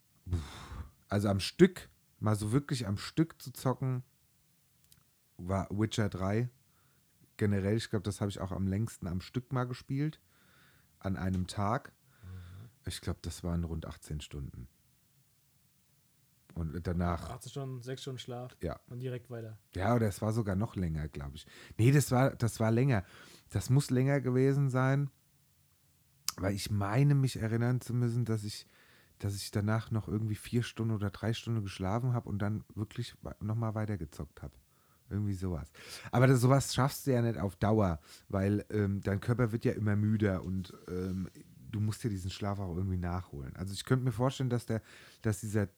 Also 1.09 1.29
am 1.29 1.39
Stück, 1.39 1.89
mal 2.19 2.35
so 2.35 2.51
wirklich 2.51 2.89
am 2.89 2.97
Stück 2.97 3.41
zu 3.41 3.53
zocken, 3.53 4.03
war 5.37 5.69
Witcher 5.71 6.09
3. 6.09 6.51
Generell, 7.41 7.79
ich 7.79 7.89
glaube, 7.89 8.03
das 8.03 8.21
habe 8.21 8.31
ich 8.31 8.39
auch 8.39 8.53
am 8.53 8.67
längsten 8.67 9.07
am 9.07 9.23
Stück 9.23 9.51
mal 9.51 9.65
gespielt. 9.65 10.21
An 10.99 11.17
einem 11.17 11.47
Tag. 11.47 11.95
Ich 12.85 13.01
glaube, 13.01 13.21
das 13.23 13.43
waren 13.43 13.65
rund 13.65 13.87
18 13.87 14.21
Stunden. 14.21 14.69
Und 16.53 16.87
danach. 16.87 17.31
Acht 17.31 17.49
Stunden, 17.49 17.81
sechs 17.81 18.03
Stunden 18.03 18.19
Schlaf. 18.19 18.55
Ja. 18.61 18.79
Und 18.91 19.01
direkt 19.01 19.31
weiter. 19.31 19.59
Ja, 19.75 19.95
oder 19.95 20.07
es 20.07 20.21
war 20.21 20.35
sogar 20.35 20.55
noch 20.55 20.77
länger, 20.77 21.09
glaube 21.09 21.37
ich. 21.37 21.47
Nee, 21.79 21.93
das 21.93 22.11
war, 22.11 22.37
das 22.37 22.61
war 22.61 22.71
länger. 22.71 23.05
Das 23.49 23.71
muss 23.71 23.89
länger 23.89 24.21
gewesen 24.21 24.69
sein, 24.69 25.09
weil 26.37 26.55
ich 26.55 26.71
meine, 26.71 27.15
mich 27.15 27.37
erinnern 27.37 27.81
zu 27.81 27.95
müssen, 27.95 28.27
dass 28.27 28.45
ich, 28.45 28.67
dass 29.19 29.35
ich 29.35 29.51
danach 29.51 29.91
noch 29.91 30.09
irgendwie 30.09 30.35
vier 30.35 30.63
Stunden 30.63 30.93
oder 30.93 31.09
drei 31.09 31.33
Stunden 31.33 31.63
geschlafen 31.63 32.13
habe 32.13 32.29
und 32.29 32.41
dann 32.41 32.65
wirklich 32.75 33.15
nochmal 33.41 33.75
weitergezockt 33.75 34.43
habe. 34.43 34.53
Irgendwie 35.11 35.35
sowas. 35.35 35.71
Aber 36.13 36.27
das, 36.27 36.41
sowas 36.41 36.73
schaffst 36.73 37.07
du 37.07 37.13
ja 37.13 37.21
nicht 37.21 37.39
auf 37.39 37.57
Dauer, 37.57 37.99
weil 38.29 38.65
ähm, 38.71 39.01
dein 39.03 39.21
Körper 39.21 39.53
wird 39.53 39.65
ja 39.65 39.73
immer 39.73 39.97
müder 39.97 40.45
und 40.45 40.73
ähm, 40.89 41.29
du 41.71 41.81
musst 41.81 42.03
dir 42.05 42.11
diesen 42.11 42.31
Schlaf 42.31 42.59
auch 42.61 42.77
irgendwie 42.77 42.97
nachholen. 42.97 43.55
Also 43.57 43.73
ich 43.73 43.85
könnte 43.85 44.05
mir 44.05 44.13
vorstellen, 44.13 44.51
dass 44.51 44.67
der, 44.67 44.83
dass 45.23 45.41
dieser 45.41 45.69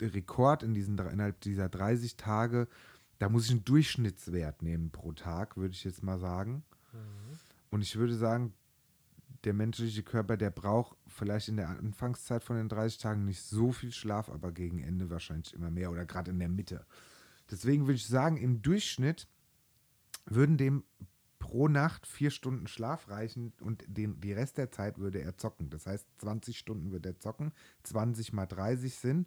Rekord 0.00 0.62
in 0.62 0.74
diesen 0.74 0.98
innerhalb 0.98 1.40
dieser 1.40 1.68
30 1.68 2.16
Tage, 2.16 2.68
da 3.18 3.28
muss 3.28 3.46
ich 3.46 3.50
einen 3.50 3.64
Durchschnittswert 3.64 4.62
nehmen 4.62 4.90
pro 4.90 5.12
Tag, 5.12 5.56
würde 5.56 5.72
ich 5.72 5.84
jetzt 5.84 6.02
mal 6.02 6.18
sagen. 6.18 6.64
Mhm. 6.92 7.38
Und 7.70 7.82
ich 7.82 7.96
würde 7.96 8.14
sagen, 8.14 8.54
der 9.44 9.54
menschliche 9.54 10.02
Körper, 10.02 10.36
der 10.36 10.50
braucht 10.50 10.96
vielleicht 11.06 11.48
in 11.48 11.56
der 11.56 11.68
Anfangszeit 11.68 12.42
von 12.42 12.56
den 12.56 12.68
30 12.68 12.98
Tagen 12.98 13.24
nicht 13.24 13.42
so 13.42 13.72
viel 13.72 13.92
Schlaf, 13.92 14.30
aber 14.30 14.52
gegen 14.52 14.82
Ende 14.82 15.10
wahrscheinlich 15.10 15.54
immer 15.54 15.70
mehr 15.70 15.90
oder 15.90 16.04
gerade 16.04 16.30
in 16.30 16.38
der 16.38 16.48
Mitte. 16.48 16.84
Deswegen 17.50 17.86
würde 17.86 17.94
ich 17.96 18.06
sagen, 18.06 18.36
im 18.36 18.62
Durchschnitt 18.62 19.28
würden 20.26 20.56
dem 20.58 20.84
pro 21.38 21.68
Nacht 21.68 22.06
vier 22.06 22.30
Stunden 22.30 22.66
Schlaf 22.66 23.08
reichen 23.08 23.52
und 23.60 23.84
den, 23.86 24.20
die 24.20 24.32
Rest 24.32 24.58
der 24.58 24.70
Zeit 24.70 24.98
würde 24.98 25.20
er 25.20 25.36
zocken. 25.38 25.70
Das 25.70 25.86
heißt, 25.86 26.06
20 26.18 26.58
Stunden 26.58 26.90
würde 26.90 27.10
er 27.10 27.18
zocken, 27.20 27.52
20 27.84 28.32
mal 28.32 28.46
30 28.46 28.94
sind. 28.94 29.26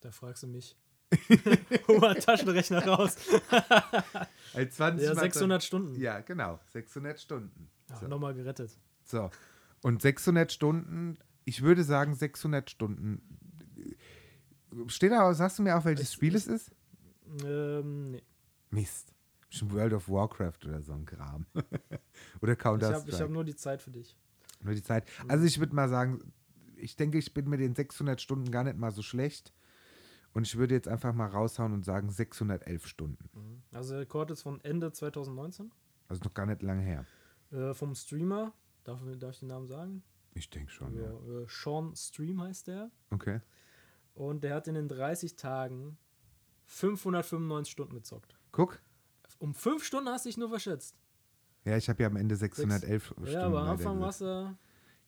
Da 0.00 0.10
fragst 0.12 0.42
du 0.42 0.46
mich. 0.48 0.76
Mal 2.00 2.14
Taschenrechner 2.18 2.86
raus. 2.86 3.16
Also 4.54 4.70
20 4.70 5.06
Ja, 5.08 5.14
mal 5.14 5.20
600 5.22 5.62
Stunden. 5.62 5.94
Ja, 6.00 6.20
genau, 6.20 6.58
600 6.72 7.18
Stunden. 7.20 7.70
So. 8.00 8.06
Nochmal 8.06 8.34
gerettet. 8.34 8.78
So. 9.04 9.30
Und 9.82 10.02
600 10.02 10.52
Stunden, 10.52 11.16
ich 11.44 11.62
würde 11.62 11.84
sagen 11.84 12.14
600 12.14 12.68
Stunden. 12.70 13.22
Steht 14.88 15.12
da, 15.12 15.32
sagst 15.34 15.58
du 15.58 15.62
mir 15.62 15.76
auch, 15.76 15.84
welches 15.86 16.08
Ich- 16.08 16.14
Spiel 16.14 16.30
ich- 16.34 16.42
es 16.42 16.46
ist? 16.48 16.70
Ähm, 17.44 18.12
nee. 18.12 18.22
Mist. 18.70 19.12
Schon 19.50 19.70
World 19.72 19.92
of 19.92 20.08
Warcraft 20.08 20.66
oder 20.66 20.80
so 20.80 20.92
ein 20.92 21.04
Kram. 21.04 21.46
oder 22.40 22.52
Ich 22.52 22.58
Counter-Strike. 22.58 23.00
habe 23.00 23.10
ich 23.10 23.20
hab 23.20 23.30
nur 23.30 23.44
die 23.44 23.56
Zeit 23.56 23.82
für 23.82 23.90
dich. 23.90 24.16
Nur 24.62 24.74
die 24.74 24.82
Zeit. 24.82 25.04
Also 25.28 25.44
ich 25.44 25.58
würde 25.58 25.74
mal 25.74 25.88
sagen, 25.88 26.32
ich 26.76 26.96
denke, 26.96 27.18
ich 27.18 27.34
bin 27.34 27.48
mit 27.48 27.60
den 27.60 27.74
600 27.74 28.20
Stunden 28.20 28.50
gar 28.50 28.64
nicht 28.64 28.78
mal 28.78 28.90
so 28.90 29.02
schlecht. 29.02 29.52
Und 30.34 30.46
ich 30.46 30.56
würde 30.56 30.74
jetzt 30.74 30.88
einfach 30.88 31.12
mal 31.12 31.26
raushauen 31.26 31.74
und 31.74 31.84
sagen 31.84 32.10
611 32.10 32.86
Stunden. 32.86 33.28
Mhm. 33.34 33.62
Also 33.72 33.92
der 33.92 34.00
Rekord 34.00 34.30
ist 34.30 34.42
von 34.42 34.60
Ende 34.64 34.90
2019. 34.90 35.70
Also 36.08 36.24
noch 36.24 36.32
gar 36.32 36.46
nicht 36.46 36.62
lange 36.62 36.82
her. 36.82 37.04
Äh, 37.50 37.74
vom 37.74 37.94
Streamer. 37.94 38.52
Darf, 38.84 39.00
darf 39.18 39.32
ich 39.32 39.40
den 39.40 39.48
Namen 39.48 39.66
sagen? 39.66 40.02
Ich 40.34 40.48
denke 40.48 40.70
schon, 40.70 40.96
ja. 40.96 41.02
Ja, 41.02 41.42
äh, 41.42 41.46
Sean 41.48 41.94
Stream 41.94 42.40
heißt 42.40 42.66
der. 42.66 42.90
Okay. 43.10 43.40
Und 44.14 44.42
der 44.44 44.54
hat 44.54 44.66
in 44.66 44.74
den 44.74 44.88
30 44.88 45.36
Tagen 45.36 45.98
595 46.72 47.70
Stunden 47.70 47.94
gezockt. 47.94 48.34
Guck. 48.50 48.80
Um 49.38 49.54
5 49.54 49.84
Stunden 49.84 50.08
hast 50.08 50.24
du 50.24 50.30
dich 50.30 50.38
nur 50.38 50.48
verschätzt. 50.48 50.96
Ja, 51.64 51.76
ich 51.76 51.88
habe 51.88 52.02
ja 52.02 52.08
am 52.08 52.16
Ende 52.16 52.34
611 52.34 53.04
Stunden. 53.04 53.26
ja, 53.30 53.46
aber 53.46 53.60
am 53.60 53.66
leider 53.66 53.70
Anfang 53.72 54.00
warst 54.00 54.20
du. 54.22 54.56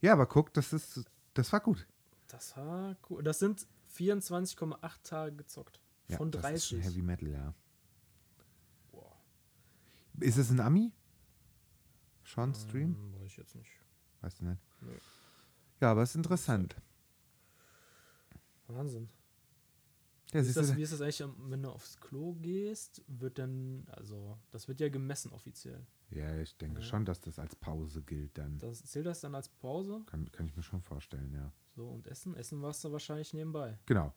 Ja, 0.01 0.13
aber 0.13 0.27
guck, 0.27 0.53
das 0.53 0.73
ist, 0.73 1.05
das 1.33 1.53
war 1.53 1.61
gut. 1.61 1.87
Das 2.29 2.57
war 2.57 2.97
cool. 3.09 3.23
Das 3.23 3.39
sind 3.39 3.67
24,8 3.97 5.03
Tage 5.03 5.37
gezockt. 5.37 5.81
Ja, 6.09 6.19
Von 6.19 6.31
Das 6.31 6.45
ist 6.53 6.67
schon 6.67 6.81
30. 6.81 6.93
Heavy 6.95 7.03
Metal, 7.03 7.29
ja. 7.29 7.55
Boah. 8.93 9.17
Ist 10.21 10.37
es 10.37 10.51
ein 10.51 10.61
Ami? 10.61 10.93
Sean 12.25 12.55
Stream? 12.55 12.95
Ähm, 12.95 13.15
weiß 13.21 13.27
ich 13.27 13.37
jetzt 13.39 13.55
nicht. 13.55 13.71
Weißt 14.21 14.41
du 14.41 14.45
nicht? 14.45 14.61
Nee. 14.81 14.99
Ja, 15.81 15.93
aber 15.93 16.03
es 16.03 16.11
ist 16.11 16.17
interessant. 16.17 16.77
Wahnsinn. 18.69 19.09
Ja, 20.35 20.41
ist, 20.41 20.57
das, 20.57 20.77
wie 20.77 20.83
ist 20.83 20.93
das 20.93 21.01
eigentlich, 21.01 21.21
ähm, 21.21 21.35
wenn 21.49 21.63
du 21.63 21.71
aufs 21.71 21.99
Klo 22.01 22.35
gehst? 22.35 23.03
Wird 23.07 23.39
dann, 23.39 23.87
also, 23.93 24.37
das 24.51 24.69
wird 24.69 24.81
ja 24.81 24.89
gemessen 24.89 25.33
offiziell. 25.33 25.87
ja, 26.11 26.37
ich 26.39 26.57
denke 26.59 26.81
Ja. 26.81 26.87
schon, 26.87 27.05
dass 27.05 27.21
das 27.21 27.39
als 27.39 27.55
Pause 27.57 28.03
gilt 28.03 28.37
dann. 28.37 28.59
Das, 28.59 28.85
zählt 28.85 29.07
das 29.07 29.21
dann 29.21 29.35
als 29.35 29.49
Pause? 29.49 30.03
Kann, 30.07 30.31
kann 30.33 30.47
ich 30.47 30.57
mir 30.57 30.63
schon 30.63 30.83
vorstellen, 30.83 31.33
ja. 31.33 31.53
So, 31.77 31.89
und 31.89 32.07
Essen? 32.09 32.35
Essen 32.37 32.61
warst 32.63 32.85
du 32.85 32.93
wahrscheinlich 32.93 33.33
nebenbei. 33.33 33.79
Genau. 33.87 34.13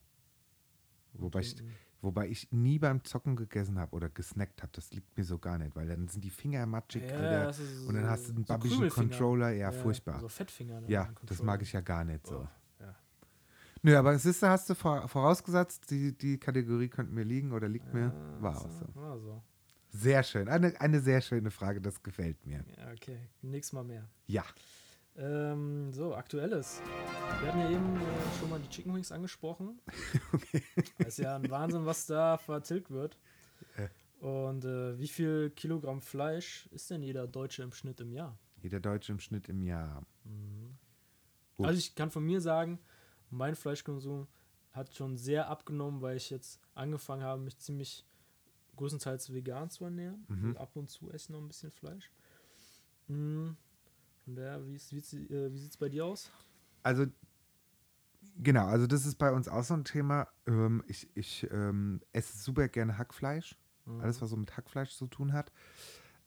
Und 1.13 1.21
Wobei 1.21 1.39
ich, 1.39 1.55
wobei 2.01 2.27
ich 2.27 2.51
nie 2.51 2.77
beim 2.77 3.03
Zocken 3.03 3.35
gegessen 3.35 3.79
habe 3.79 3.95
oder 3.95 4.09
gesnackt 4.09 4.61
habe. 4.61 4.71
Das 4.73 4.91
liegt 4.91 5.17
mir 5.17 5.23
so 5.23 5.39
gar 5.39 5.57
nicht, 5.57 5.75
weil 5.75 5.87
dann 5.87 6.07
sind 6.07 6.23
die 6.23 6.29
Finger 6.29 6.65
matschig 6.67 7.03
Alter. 7.03 7.45
das 7.45 7.59
ist 7.59 7.85
und 7.87 7.95
dann 7.95 8.05
hast 8.05 8.27
du 8.29 8.33
einen 8.35 8.45
so 8.45 8.53
Krümelfinger. 8.57 8.89
Controller. 8.89 9.51
Ja, 9.51 9.71
furchtbar. 9.71 10.19
So 10.19 10.27
Fettfinger. 10.27 10.83
ja, 10.87 11.09
das 11.25 11.41
mag 11.41 11.61
ich 11.63 11.71
ja 11.73 11.81
gar 11.81 12.03
nicht 12.05 12.27
so. 12.27 12.37
Oh, 12.37 12.41
ja. 12.41 12.51
Nö, 13.81 13.97
aber 13.97 14.17
siehst 14.17 14.41
du, 14.41 14.47
hast 14.47 14.69
du 14.69 14.75
vor, 14.75 15.07
vorausgesetzt, 15.07 15.89
die, 15.89 16.17
die 16.17 16.37
Kategorie 16.37 16.87
könnte 16.89 17.13
mir 17.13 17.23
liegen 17.23 17.51
oder 17.51 17.67
liegt 17.67 17.93
mir. 17.93 18.13
Ja, 18.13 18.41
War 18.41 18.55
so, 18.55 18.65
auch 18.65 18.71
so. 18.71 18.95
War 18.95 19.19
so. 19.19 19.43
Sehr 19.89 20.23
schön. 20.23 20.47
Eine, 20.49 20.79
eine 20.79 20.99
sehr 20.99 21.21
schöne 21.21 21.51
Frage, 21.51 21.81
das 21.81 22.03
gefällt 22.03 22.45
mir. 22.45 22.63
Ja, 22.77 22.91
okay. 22.91 23.17
Nächstes 23.41 23.73
Mal 23.73 23.83
mehr. 23.83 24.07
Ja. 24.27 24.43
Ähm, 25.15 25.91
so, 25.93 26.13
aktuelles. 26.13 26.81
Wir 27.39 27.47
hatten 27.47 27.59
ja 27.59 27.71
eben 27.71 27.95
äh, 27.95 28.39
schon 28.39 28.49
mal 28.49 28.59
die 28.59 28.69
Chicken 28.69 28.93
Wings 28.93 29.11
angesprochen. 29.11 29.79
Okay. 30.33 30.61
Das 30.99 31.07
ist 31.09 31.19
ja 31.19 31.35
ein 31.35 31.49
Wahnsinn, 31.49 31.85
was 31.85 32.05
da 32.05 32.37
vertilgt 32.37 32.91
wird. 32.91 33.17
Ja. 33.77 33.89
Und 34.27 34.65
äh, 34.65 34.97
wie 34.99 35.07
viel 35.07 35.49
Kilogramm 35.51 36.01
Fleisch 36.01 36.67
ist 36.71 36.89
denn 36.91 37.01
jeder 37.01 37.27
Deutsche 37.27 37.63
im 37.63 37.71
Schnitt 37.71 37.99
im 38.01 38.11
Jahr? 38.11 38.37
Jeder 38.61 38.79
Deutsche 38.79 39.11
im 39.11 39.19
Schnitt 39.19 39.49
im 39.49 39.61
Jahr. 39.61 40.03
Gut. 41.55 41.65
Also 41.65 41.79
ich 41.79 41.95
kann 41.95 42.11
von 42.11 42.23
mir 42.23 42.41
sagen, 42.41 42.79
mein 43.29 43.55
Fleischkonsum 43.55 44.27
hat 44.71 44.93
schon 44.93 45.17
sehr 45.17 45.47
abgenommen, 45.49 46.01
weil 46.01 46.17
ich 46.17 46.29
jetzt 46.29 46.59
angefangen 46.75 47.23
habe, 47.23 47.41
mich 47.41 47.57
ziemlich 47.57 48.05
größtenteils 48.75 49.33
vegan 49.33 49.69
zu 49.69 49.85
ernähren. 49.85 50.25
Mhm. 50.27 50.49
Und 50.49 50.57
ab 50.57 50.75
und 50.75 50.89
zu 50.89 51.09
esse 51.09 51.25
ich 51.25 51.29
noch 51.29 51.39
ein 51.41 51.47
bisschen 51.47 51.71
Fleisch. 51.71 52.11
Mhm. 53.07 53.57
Von 54.23 54.35
daher, 54.35 54.65
wie, 54.67 54.75
ist- 54.75 54.93
wie, 54.93 54.99
sieht- 54.99 55.31
äh, 55.31 55.51
wie 55.51 55.57
sieht 55.57 55.71
es 55.71 55.77
bei 55.77 55.89
dir 55.89 56.05
aus? 56.05 56.31
Also, 56.83 57.05
genau, 58.43 58.65
also 58.67 58.87
das 58.87 59.05
ist 59.05 59.15
bei 59.15 59.31
uns 59.31 59.47
auch 59.47 59.63
so 59.63 59.73
ein 59.73 59.83
Thema. 59.83 60.27
Ähm, 60.45 60.83
ich 60.87 61.09
ich 61.15 61.47
ähm, 61.51 62.01
esse 62.13 62.37
super 62.37 62.67
gerne 62.67 62.97
Hackfleisch. 62.97 63.57
Mhm. 63.85 64.01
Alles, 64.01 64.21
was 64.21 64.29
so 64.29 64.37
mit 64.37 64.55
Hackfleisch 64.55 64.95
zu 64.95 65.07
tun 65.07 65.33
hat. 65.33 65.51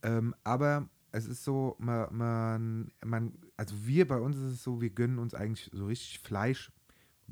Ähm, 0.02 0.34
aber 0.44 0.88
es 1.12 1.26
ist 1.26 1.44
so, 1.44 1.76
man, 1.78 2.16
man, 2.16 2.92
man, 3.04 3.38
also 3.56 3.74
wir 3.86 4.08
bei 4.08 4.18
uns 4.18 4.36
ist 4.36 4.42
es 4.54 4.62
so, 4.62 4.80
wir 4.80 4.90
gönnen 4.90 5.18
uns 5.18 5.34
eigentlich 5.34 5.70
so 5.72 5.86
richtig 5.86 6.20
Fleisch, 6.20 6.72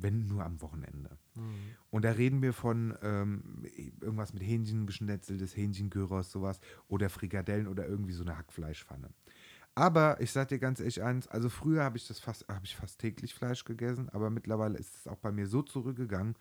wenn 0.01 0.27
nur 0.27 0.45
am 0.45 0.61
Wochenende. 0.63 1.19
Mhm. 1.35 1.55
Und 1.91 2.05
da 2.05 2.13
reden 2.13 2.43
wir 2.43 2.53
von 2.53 2.97
ähm, 3.03 3.65
irgendwas 4.01 4.33
mit 4.33 4.43
Hähnchen, 4.43 4.87
geschnetzeltes 4.87 5.57
Hähnchen-Gyros, 5.57 6.31
sowas, 6.31 6.61
oder 6.89 7.11
Frikadellen 7.11 7.67
oder 7.69 7.87
irgendwie 7.87 8.13
so 8.13 8.23
eine 8.23 8.37
Hackfleischpfanne. 8.37 9.11
Aber 9.75 10.21
ich 10.21 10.33
sag 10.33 10.49
dir 10.49 10.59
ganz 10.59 10.81
ehrlich 10.81 11.03
eins, 11.03 11.29
also 11.29 11.49
früher 11.49 11.85
habe 11.85 11.97
ich 11.97 12.09
das 12.09 12.19
fast, 12.19 12.49
habe 12.49 12.65
ich 12.65 12.75
fast 12.75 12.99
täglich 12.99 13.35
Fleisch 13.35 13.65
gegessen, 13.65 14.09
aber 14.09 14.29
mittlerweile 14.29 14.77
ist 14.77 14.97
es 14.97 15.07
auch 15.07 15.19
bei 15.19 15.31
mir 15.31 15.47
so 15.47 15.63
zurückgegangen, 15.63 16.35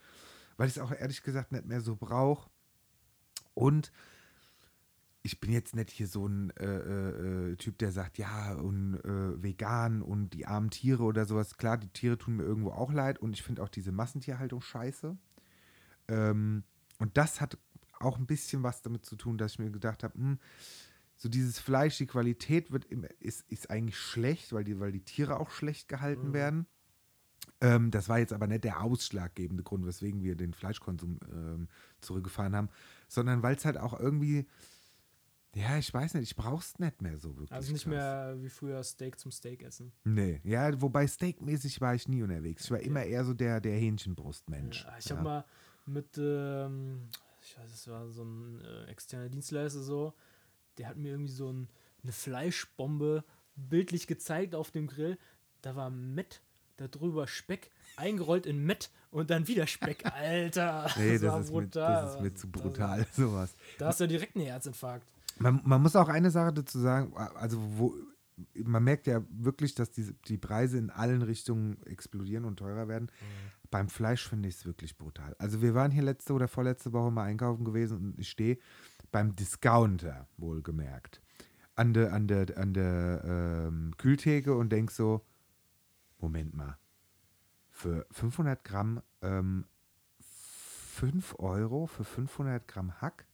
weil 0.58 0.67
ich 0.67 0.78
es 0.78 0.82
auch 0.82 0.91
ehrlich 0.91 1.22
gesagt 1.22 1.52
nicht 1.52 1.65
mehr 1.65 1.82
so 1.82 1.96
brauche. 1.96 2.50
Und 3.54 3.91
ich 5.28 5.42
bin 5.42 5.52
jetzt 5.52 5.76
nicht 5.76 5.90
hier 5.92 6.08
so 6.08 6.26
ein 6.26 6.52
äh, 6.52 6.66
äh, 6.66 7.52
äh, 7.52 7.56
Typ, 7.58 7.78
der 7.80 7.92
sagt, 7.92 8.18
ja, 8.18 8.54
und 8.54 8.96
äh, 9.04 9.44
vegan 9.44 10.02
und 10.02 10.30
die 10.30 10.46
armen 10.46 10.70
Tiere 10.70 11.04
oder 11.04 11.26
sowas. 11.26 11.58
Klar, 11.58 11.78
die 11.78 11.90
Tiere 11.90 12.18
tun 12.18 12.38
mir 12.38 12.44
irgendwo 12.44 12.72
auch 12.72 12.94
leid 12.94 13.20
und 13.20 13.34
ich 13.34 13.44
finde 13.44 13.62
auch 13.62 13.68
diese 13.68 13.92
Massentierhaltung 13.92 14.62
scheiße. 14.62 15.18
Ähm, 16.08 16.63
und 17.00 17.18
das 17.18 17.42
hat 17.42 17.58
auch 18.00 18.18
ein 18.18 18.26
bisschen 18.26 18.63
was 18.63 18.82
damit 18.82 19.06
zu 19.06 19.18
tun, 19.18 19.38
dass 19.38 19.54
ich 19.54 19.60
mir 19.60 19.70
gedacht 19.70 20.02
habe, 20.04 20.13
hm, 20.18 20.40
so 21.18 21.28
dieses 21.28 21.60
Fleisch, 21.60 21.98
die 21.98 22.06
Qualität 22.08 22.72
wird 22.72 22.86
immer, 22.86 23.10
ist, 23.20 23.44
ist 23.52 23.70
eigentlich 23.70 23.98
schlecht, 24.00 24.54
weil 24.54 24.63
die, 24.63 24.80
weil 24.80 24.94
die 24.94 25.04
Tiere 25.04 25.42
auch 25.42 25.50
schlecht 25.52 25.90
gehalten 25.90 26.30
Mhm. 26.30 26.34
werden. 26.34 26.68
Ähm, 27.60 27.92
das 27.92 28.08
war 28.08 28.20
jetzt 28.20 28.32
aber 28.32 28.48
nicht 28.48 28.63
der 28.63 28.82
ausschlaggebende 28.82 29.63
Grund, 29.63 29.86
weswegen 29.86 30.24
wir 30.24 30.36
den 30.36 30.54
Fleischkonsum 30.54 31.20
ähm, 31.34 31.68
zurückgefahren 32.00 32.56
haben, 32.56 32.70
sondern 33.10 33.44
weil 33.44 33.56
es 33.58 33.66
halt 33.66 33.78
auch 33.78 34.00
irgendwie, 34.00 34.48
ja, 35.56 35.78
ich 35.78 35.92
weiß 35.94 36.14
nicht, 36.16 36.24
ich 36.32 36.36
brauch's 36.36 36.78
nicht 36.80 37.02
mehr 37.02 37.18
so 37.18 37.30
wirklich. 37.36 37.52
Also 37.52 37.72
nicht 37.74 37.84
krass. 37.84 37.92
mehr 37.92 38.36
wie 38.42 38.50
früher 38.50 38.84
Steak 38.84 39.20
zum 39.20 39.32
Steak 39.32 39.64
essen. 39.64 39.92
Nee, 40.04 40.40
ja, 40.44 40.80
wobei 40.82 41.08
Steakmäßig 41.08 41.82
war 41.82 41.96
ich 41.96 42.08
nie 42.08 42.22
unterwegs. 42.22 42.66
Ich 42.66 42.72
war 42.72 42.80
immer 42.80 43.04
eher 43.04 43.26
so 43.26 43.34
der, 43.34 43.60
der 43.60 43.74
Hähnchenbrustmensch. 43.78 44.84
Ja, 44.84 44.96
ich 45.00 45.12
habe 45.12 45.24
mal 45.24 45.46
mit, 45.86 46.18
ähm, 46.18 47.10
ich 47.42 47.58
weiß, 47.58 47.72
es 47.74 47.88
war 47.88 48.08
so 48.10 48.24
ein 48.24 48.62
äh, 48.62 48.86
externer 48.92 49.30
Dienstleister 49.30 49.82
so, 49.82 50.14
der 50.78 50.90
hat 50.90 50.98
mir 50.98 51.10
irgendwie 51.12 51.32
so 51.32 51.52
ein, 51.52 51.70
eine 52.04 52.12
Fleischbombe 52.12 53.24
bildlich 53.56 54.06
gezeigt 54.06 54.54
auf 54.54 54.70
dem 54.72 54.88
Grill. 54.88 55.18
Da 55.62 55.76
war 55.76 55.90
Met 55.90 56.42
darüber 56.76 57.26
Speck, 57.26 57.72
eingerollt 57.96 58.46
in 58.46 58.64
Mett 58.64 58.92
und 59.10 59.32
dann 59.32 59.48
wieder 59.48 59.66
Speck. 59.66 60.06
Alter, 60.14 60.92
Nee, 60.98 61.20
war 61.22 61.38
das 61.40 61.46
ist, 61.48 61.52
mir, 61.54 61.68
das 61.68 62.14
ist 62.16 62.22
mir 62.22 62.34
zu 62.36 62.48
Das- 62.48 62.62
brutal, 62.62 63.08
sowas. 63.14 63.56
Da 63.80 63.88
hast 63.88 64.00
du 64.02 64.08
direkt 64.08 64.36
einen 64.36 64.46
Herzinfarkt. 64.46 65.08
Man, 65.39 65.62
man 65.63 65.82
muss 65.82 65.95
auch 65.95 66.10
eine 66.10 66.32
Sache 66.32 66.54
dazu 66.54 66.80
sagen, 66.80 67.15
also 67.15 67.58
wo 67.78 67.93
man 68.63 68.84
merkt 68.84 69.08
ja 69.08 69.23
wirklich, 69.30 69.73
dass 69.73 69.91
die, 69.91 70.13
die 70.28 70.38
Preise 70.38 70.78
in 70.78 70.89
allen 70.89 71.21
Richtungen 71.21 71.82
explodieren 71.86 72.45
und 72.45 72.58
teurer 72.58 72.88
werden. 72.88 73.12
Beim 73.71 73.89
Fleisch 73.89 74.28
finde 74.28 74.47
ich 74.47 74.56
es 74.56 74.65
wirklich 74.65 74.97
brutal. 74.97 75.36
Also 75.39 75.62
wir 75.62 75.73
waren 75.73 75.91
hier 75.91 76.04
letzte 76.04 76.34
oder 76.34 76.47
vorletzte 76.47 76.93
Woche 76.93 77.12
mal 77.12 77.23
einkaufen 77.23 77.65
gewesen 77.65 77.97
und 77.97 78.19
ich 78.19 78.30
stehe 78.30 78.58
beim 79.12 79.36
Discounter, 79.36 80.28
wohlgemerkt, 80.38 81.21
an 81.76 81.93
der 81.93 82.13
an 82.13 82.28
der, 82.28 82.58
an 82.58 82.73
der 82.73 83.23
ähm, 83.26 83.93
Kühltheke 83.97 84.56
und 84.56 84.71
denk 84.71 84.91
so, 84.91 85.26
Moment 86.19 86.54
mal, 86.54 86.78
für 87.71 88.06
500 88.12 88.63
Gramm 88.63 89.02
ähm, 89.21 89.65
5 90.19 91.36
Euro 91.39 91.86
für 91.86 92.04
500 92.04 92.67
Gramm 92.67 92.91
Hack? 93.02 93.27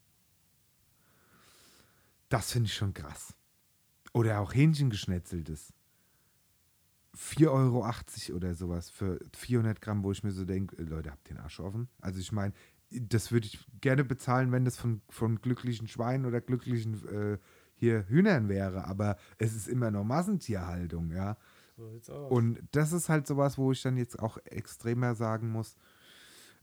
Das 2.33 2.51
finde 2.51 2.65
ich 2.65 2.73
schon 2.73 2.95
krass. 2.95 3.35
Oder 4.11 4.39
auch 4.39 4.55
Hähnchengeschnetzeltes. 4.55 5.71
4,80 7.15 7.47
Euro 7.51 8.35
oder 8.35 8.55
sowas 8.55 8.89
für 8.89 9.19
400 9.35 9.79
Gramm, 9.79 10.03
wo 10.03 10.11
ich 10.11 10.23
mir 10.23 10.31
so 10.31 10.43
denke, 10.43 10.81
Leute, 10.81 11.11
habt 11.11 11.29
den 11.29 11.37
Arsch 11.37 11.59
offen? 11.59 11.89
Also 12.01 12.19
ich 12.19 12.31
meine, 12.31 12.53
das 12.89 13.31
würde 13.31 13.45
ich 13.45 13.63
gerne 13.81 14.03
bezahlen, 14.03 14.51
wenn 14.51 14.65
das 14.65 14.77
von, 14.77 15.03
von 15.09 15.41
glücklichen 15.41 15.87
Schweinen 15.87 16.25
oder 16.25 16.41
glücklichen 16.41 17.07
äh, 17.07 17.37
hier 17.75 18.09
Hühnern 18.09 18.49
wäre, 18.49 18.85
aber 18.85 19.17
es 19.37 19.53
ist 19.53 19.67
immer 19.67 19.91
noch 19.91 20.03
Massentierhaltung, 20.03 21.11
ja. 21.11 21.37
So 21.77 21.87
sieht's 21.91 22.09
aus. 22.09 22.31
Und 22.31 22.63
das 22.71 22.93
ist 22.93 23.09
halt 23.09 23.27
sowas, 23.27 23.59
wo 23.59 23.71
ich 23.71 23.83
dann 23.83 23.95
jetzt 23.95 24.17
auch 24.17 24.39
extremer 24.45 25.13
sagen 25.13 25.51
muss, 25.51 25.75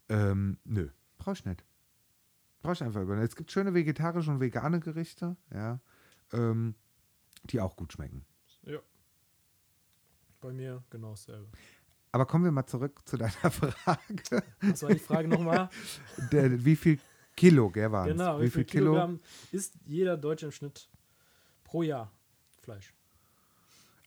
ähm, 0.08 0.58
nö, 0.64 0.88
brauch 1.16 1.34
ich 1.34 1.44
nicht. 1.44 1.64
Brauch 2.62 2.72
ich 2.72 2.82
einfach 2.82 3.02
über. 3.02 3.16
Es 3.18 3.36
gibt 3.36 3.50
schöne 3.50 3.74
vegetarische 3.74 4.30
und 4.30 4.40
vegane 4.40 4.80
Gerichte, 4.80 5.36
ja, 5.52 5.80
ähm, 6.32 6.74
die 7.44 7.60
auch 7.60 7.76
gut 7.76 7.92
schmecken. 7.92 8.24
ja. 8.66 8.78
Bei 10.40 10.52
mir 10.52 10.82
genau 10.88 11.10
dasselbe. 11.10 11.48
Aber 12.12 12.24
kommen 12.26 12.44
wir 12.44 12.50
mal 12.50 12.66
zurück 12.66 13.00
zu 13.04 13.16
deiner 13.18 13.30
Frage. 13.50 14.42
Was 14.62 14.82
war 14.82 14.90
die 14.90 14.98
Frage 14.98 15.28
nochmal? 15.28 15.68
Der, 16.32 16.64
wie 16.64 16.76
viel 16.76 16.98
Kilo, 17.36 17.70
gell, 17.70 17.92
waren 17.92 18.08
genau, 18.08 18.40
wie 18.40 18.50
viel 18.50 18.64
Kilogramm 18.64 19.20
isst 19.52 19.74
jeder 19.84 20.16
Deutsche 20.16 20.46
im 20.46 20.52
Schnitt 20.52 20.88
pro 21.62 21.82
Jahr 21.82 22.10
Fleisch? 22.62 22.94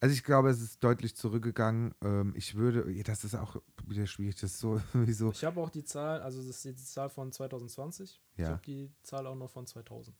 Also 0.03 0.15
ich 0.15 0.25
glaube, 0.25 0.49
es 0.49 0.59
ist 0.59 0.83
deutlich 0.83 1.15
zurückgegangen. 1.15 1.95
Ähm, 2.03 2.33
ich 2.35 2.55
würde, 2.55 2.93
das 3.03 3.23
ist 3.23 3.35
auch 3.35 3.55
wieder 3.87 4.05
schwierig, 4.05 4.35
das 4.35 4.51
ist 4.51 4.59
so, 4.59 4.81
wieso. 4.91 5.31
Ich 5.31 5.45
habe 5.45 5.61
auch 5.61 5.69
die 5.69 5.85
Zahl, 5.85 6.21
also 6.21 6.45
das 6.45 6.65
ist 6.65 6.65
die 6.65 6.75
Zahl 6.75 7.09
von 7.09 7.31
2020. 7.31 8.21
Ich 8.33 8.39
Ja. 8.41 8.49
habe 8.49 8.61
die 8.65 8.91
Zahl 9.01 9.25
auch 9.25 9.35
noch 9.35 9.49
von 9.49 9.65
2000. 9.65 10.13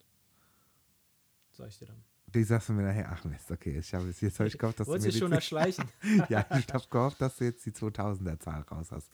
Sag 1.51 1.67
ich 1.67 1.79
dir 1.79 1.87
dann. 1.87 2.01
Die 2.27 2.45
sagst 2.45 2.69
du 2.69 2.73
mir 2.73 2.83
nachher, 2.83 3.11
ach 3.11 3.25
Mist, 3.25 3.51
okay, 3.51 3.77
ich 3.77 3.93
habe 3.93 4.07
jetzt 4.07 4.39
habe 4.39 4.47
ich 4.47 4.57
gehofft, 4.57 4.79
dass 4.79 4.87
du 4.87 4.91
Wolltest 4.93 5.07
mir 5.07 5.11
du 5.11 5.15
die 5.15 5.19
schon 5.19 5.31
erschleichen? 5.33 5.85
ja, 6.29 6.45
ich 6.57 6.73
habe 6.73 6.85
gehofft, 6.89 7.19
dass 7.19 7.35
du 7.35 7.43
jetzt 7.43 7.65
die 7.65 7.73
2000er 7.73 8.39
Zahl 8.39 8.61
raus 8.61 8.89
hast. 8.89 9.11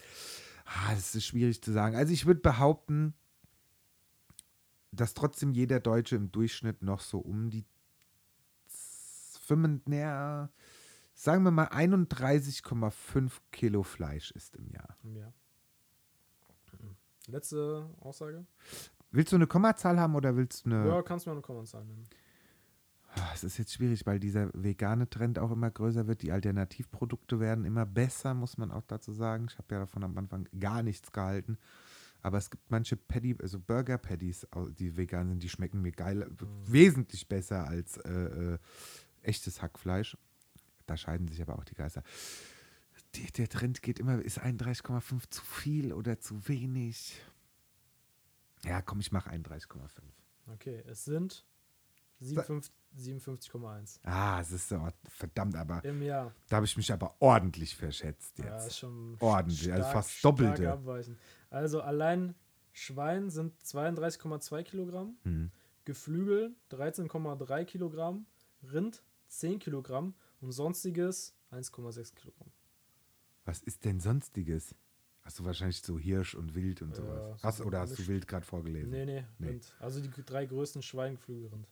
Ah, 0.65 0.93
das 0.93 1.15
ist 1.15 1.25
schwierig 1.25 1.63
zu 1.63 1.71
sagen. 1.73 1.95
Also 1.95 2.13
ich 2.13 2.27
würde 2.27 2.41
behaupten, 2.41 3.15
dass 4.91 5.15
trotzdem 5.15 5.51
jeder 5.51 5.79
Deutsche 5.79 6.15
im 6.15 6.31
Durchschnitt 6.31 6.83
noch 6.83 6.99
so 6.99 7.17
um 7.17 7.49
die 7.49 7.65
5, 9.49 9.81
naja, 9.87 10.49
sagen 11.13 11.43
wir 11.43 11.51
mal 11.51 11.67
31,5 11.67 13.31
Kilo 13.51 13.83
Fleisch 13.83 14.31
isst 14.31 14.55
im 14.55 14.67
Jahr. 14.69 14.95
ja. 15.03 15.33
Mhm. 16.79 16.95
Letzte 17.27 17.89
Aussage. 17.99 18.45
Willst 19.11 19.31
du 19.31 19.35
eine 19.35 19.47
Kommazahl 19.47 19.99
haben 19.99 20.15
oder 20.15 20.35
willst 20.35 20.65
du 20.65 20.69
eine... 20.71 20.87
Ja, 20.87 21.01
kannst 21.01 21.25
du 21.25 21.29
mir 21.31 21.33
eine 21.33 21.41
Kommentar 21.41 21.83
nennen. 21.83 22.07
Ah, 23.15 23.31
Es 23.33 23.43
ist 23.43 23.57
jetzt 23.57 23.73
schwierig, 23.73 24.05
weil 24.05 24.19
dieser 24.19 24.49
vegane 24.53 25.09
Trend 25.09 25.39
auch 25.39 25.51
immer 25.51 25.71
größer 25.71 26.05
wird. 26.07 26.21
Die 26.21 26.31
Alternativprodukte 26.31 27.39
werden 27.39 27.65
immer 27.65 27.85
besser, 27.87 28.35
muss 28.35 28.57
man 28.57 28.71
auch 28.71 28.83
dazu 28.83 29.11
sagen. 29.13 29.47
Ich 29.49 29.57
habe 29.57 29.73
ja 29.73 29.79
davon 29.79 30.03
am 30.03 30.15
Anfang 30.17 30.47
gar 30.59 30.83
nichts 30.83 31.11
gehalten. 31.11 31.57
Aber 32.21 32.37
es 32.37 32.49
gibt 32.51 32.69
manche 32.69 32.97
Patty, 32.97 33.35
also 33.41 33.59
Burger 33.59 33.97
Patties, 33.97 34.45
die 34.77 34.95
vegan 34.95 35.29
sind, 35.29 35.41
die 35.41 35.49
schmecken 35.49 35.81
mir 35.81 35.91
geil, 35.91 36.29
wesentlich 36.65 37.27
besser 37.27 37.67
als 37.67 37.97
äh, 37.97 38.53
äh, 38.53 38.57
echtes 39.23 39.61
Hackfleisch. 39.61 40.17
Da 40.85 40.97
scheiden 40.97 41.27
sich 41.27 41.41
aber 41.41 41.57
auch 41.57 41.63
die 41.63 41.75
Geister. 41.75 42.03
Die, 43.15 43.31
der 43.31 43.47
Trend 43.49 43.81
geht 43.81 43.99
immer, 43.99 44.21
ist 44.21 44.39
31,5 44.39 45.29
zu 45.29 45.43
viel 45.43 45.93
oder 45.93 46.19
zu 46.19 46.47
wenig? 46.47 47.21
Ja, 48.63 48.81
komm, 48.81 48.99
ich 48.99 49.11
mache 49.11 49.29
31,5. 49.29 49.67
Okay, 50.53 50.83
es 50.87 51.05
sind 51.05 51.45
57 52.19 52.73
57,1 52.97 53.99
Ah, 54.03 54.41
es 54.41 54.51
ist 54.51 54.67
so, 54.69 54.87
verdammt, 55.07 55.55
aber 55.55 55.85
im 55.85 56.01
Jahr. 56.01 56.33
Da 56.49 56.55
habe 56.55 56.65
ich 56.65 56.75
mich 56.75 56.91
aber 56.91 57.15
ordentlich 57.19 57.75
verschätzt 57.75 58.39
Ja, 58.39 58.45
jetzt. 58.63 58.77
schon 58.79 59.15
Ordentlich, 59.19 59.71
also 59.71 59.83
stark- 59.83 59.93
fast 59.93 60.11
stark 60.11 60.35
doppelte. 60.37 61.05
Also 61.51 61.81
allein 61.81 62.33
Schwein 62.71 63.29
sind 63.29 63.53
32,2 63.63 64.63
Kilogramm, 64.63 65.17
Hm. 65.23 65.51
Geflügel 65.85 66.55
13,3 66.71 67.63
Kilogramm, 67.65 68.25
Rind 68.63 69.03
10 69.27 69.59
Kilogramm 69.59 70.13
und 70.41 70.51
sonstiges 70.51 71.33
1,6 71.51 72.13
Kilogramm. 72.15 72.51
Was 73.45 73.61
ist 73.61 73.85
denn 73.85 73.99
sonstiges? 73.99 74.75
Hast 75.21 75.39
du 75.39 75.45
wahrscheinlich 75.45 75.81
so 75.81 75.99
Hirsch 75.99 76.35
und 76.35 76.55
Wild 76.55 76.81
und 76.81 76.89
Ja, 76.91 76.95
sowas? 76.95 77.41
so 77.41 77.47
Hast, 77.47 77.61
oder 77.61 77.79
hast 77.81 77.99
du 77.99 78.07
Wild 78.07 78.27
gerade 78.27 78.45
vorgelesen? 78.45 78.89
Nee, 78.91 79.05
nee, 79.05 79.25
Nee. 79.37 79.47
Rind. 79.49 79.75
Also 79.79 80.01
die 80.01 80.09
drei 80.25 80.45
größten 80.45 80.81
Schwein, 80.81 81.15
Geflügel, 81.15 81.47
Rind. 81.49 81.67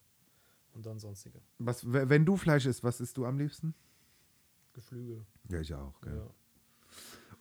Und 0.73 0.86
dann 0.86 1.00
sonstige. 1.00 1.39
Was, 1.58 1.82
wenn 1.91 2.23
du 2.26 2.38
Fleisch 2.38 2.65
isst, 2.67 2.84
was 2.84 3.00
isst 3.02 3.17
du 3.17 3.26
am 3.26 3.38
liebsten? 3.39 3.73
Geflügel. 4.73 5.26
Ja, 5.50 5.60
ich 5.60 5.73
auch. 5.73 6.00
Gell? 6.02 6.17
Ja. 6.17 6.30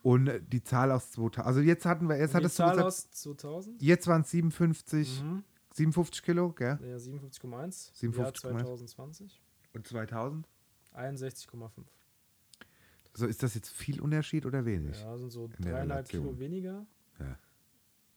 Und 0.03 0.29
äh, 0.29 0.41
die 0.43 0.63
Zahl 0.63 0.91
aus 0.91 1.11
2000. 1.13 1.47
Also 1.47 1.61
jetzt 1.61 1.85
hatten 1.85 2.09
wir, 2.09 2.17
jetzt 2.17 2.31
die 2.33 2.37
hattest 2.37 2.59
du 2.59 2.63
Zahl 2.63 2.71
gesagt, 2.77 2.87
aus 2.87 3.11
2000? 3.11 3.83
jetzt 3.83 4.07
waren 4.07 4.23
es 4.23 4.31
57, 4.31 5.23
Mhm. 5.23 5.45
57 5.77 6.23
Kilo, 6.23 6.53
gell? 6.53 6.79
Ja, 6.83 6.97
57,1. 6.97 7.93
57,1. 7.93 8.19
Jahr 8.19 8.35
2020. 8.35 9.43
Und 9.75 9.87
2000? 9.87 10.49
61,5. 10.95 11.71
So, 13.13 13.27
ist 13.27 13.43
das 13.43 13.55
jetzt 13.55 13.69
viel 13.69 14.01
Unterschied 14.01 14.47
oder 14.47 14.65
wenig? 14.65 14.99
Ja, 15.01 15.17
sind 15.19 15.31
so 15.31 15.49
dreieinhalb 15.61 16.09
Kilo 16.09 16.39
weniger. 16.39 16.87
Ja. 17.19 17.39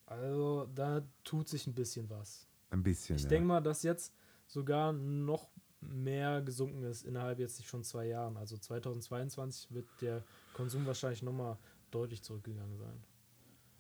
Also 0.06 0.69
da 0.74 1.06
tut 1.24 1.50
sich 1.50 1.67
ein 1.67 1.74
bisschen 1.74 2.10
was. 2.10 2.48
Ein 2.69 2.82
bisschen. 2.82 3.17
Ich 3.17 3.24
ja. 3.24 3.30
denke 3.30 3.48
mal, 3.48 3.62
dass 3.62 3.84
jetzt 3.84 4.13
sogar 4.48 4.93
noch 4.93 5.50
mehr 5.82 6.41
gesunken 6.41 6.84
ist 6.84 7.04
innerhalb 7.04 7.39
jetzt 7.39 7.65
schon 7.65 7.84
zwei 7.84 8.08
Jahren. 8.08 8.38
Also 8.38 8.58
2022 8.58 9.74
wird 9.74 9.88
der 10.02 10.24
Konsum 10.54 10.86
wahrscheinlich 10.86 11.24
nochmal 11.24 11.58
deutlich 11.91 12.24
zurückgegangen 12.24 12.78
sein. 12.78 13.04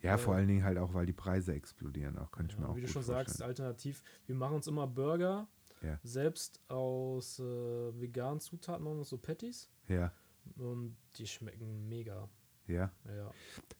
Ja, 0.01 0.17
vor 0.17 0.33
äh, 0.33 0.37
allen 0.37 0.47
Dingen 0.47 0.63
halt 0.63 0.77
auch, 0.77 0.93
weil 0.93 1.05
die 1.05 1.13
Preise 1.13 1.53
explodieren. 1.53 2.17
Auch 2.17 2.31
könnte 2.31 2.53
ich 2.53 2.59
mir 2.59 2.65
Ja, 2.65 2.71
auch 2.71 2.75
wie 2.75 2.81
du 2.81 2.87
schon 2.87 3.03
vorstellen. 3.03 3.25
sagst, 3.27 3.41
alternativ. 3.41 4.03
Wir 4.25 4.35
machen 4.35 4.55
uns 4.55 4.67
immer 4.67 4.87
Burger 4.87 5.47
Ja. 5.81 5.99
selbst 6.03 6.61
aus 6.69 7.39
äh, 7.39 7.43
veganen 7.99 8.39
Zutaten, 8.39 8.83
machen 8.83 8.99
uns 8.99 9.09
so 9.09 9.17
Patties 9.17 9.69
Ja, 9.87 10.11
und 10.57 10.95
die 11.15 11.27
schmecken 11.27 11.87
mega. 11.89 12.27
ja. 12.67 12.91
Ja, 13.05 13.31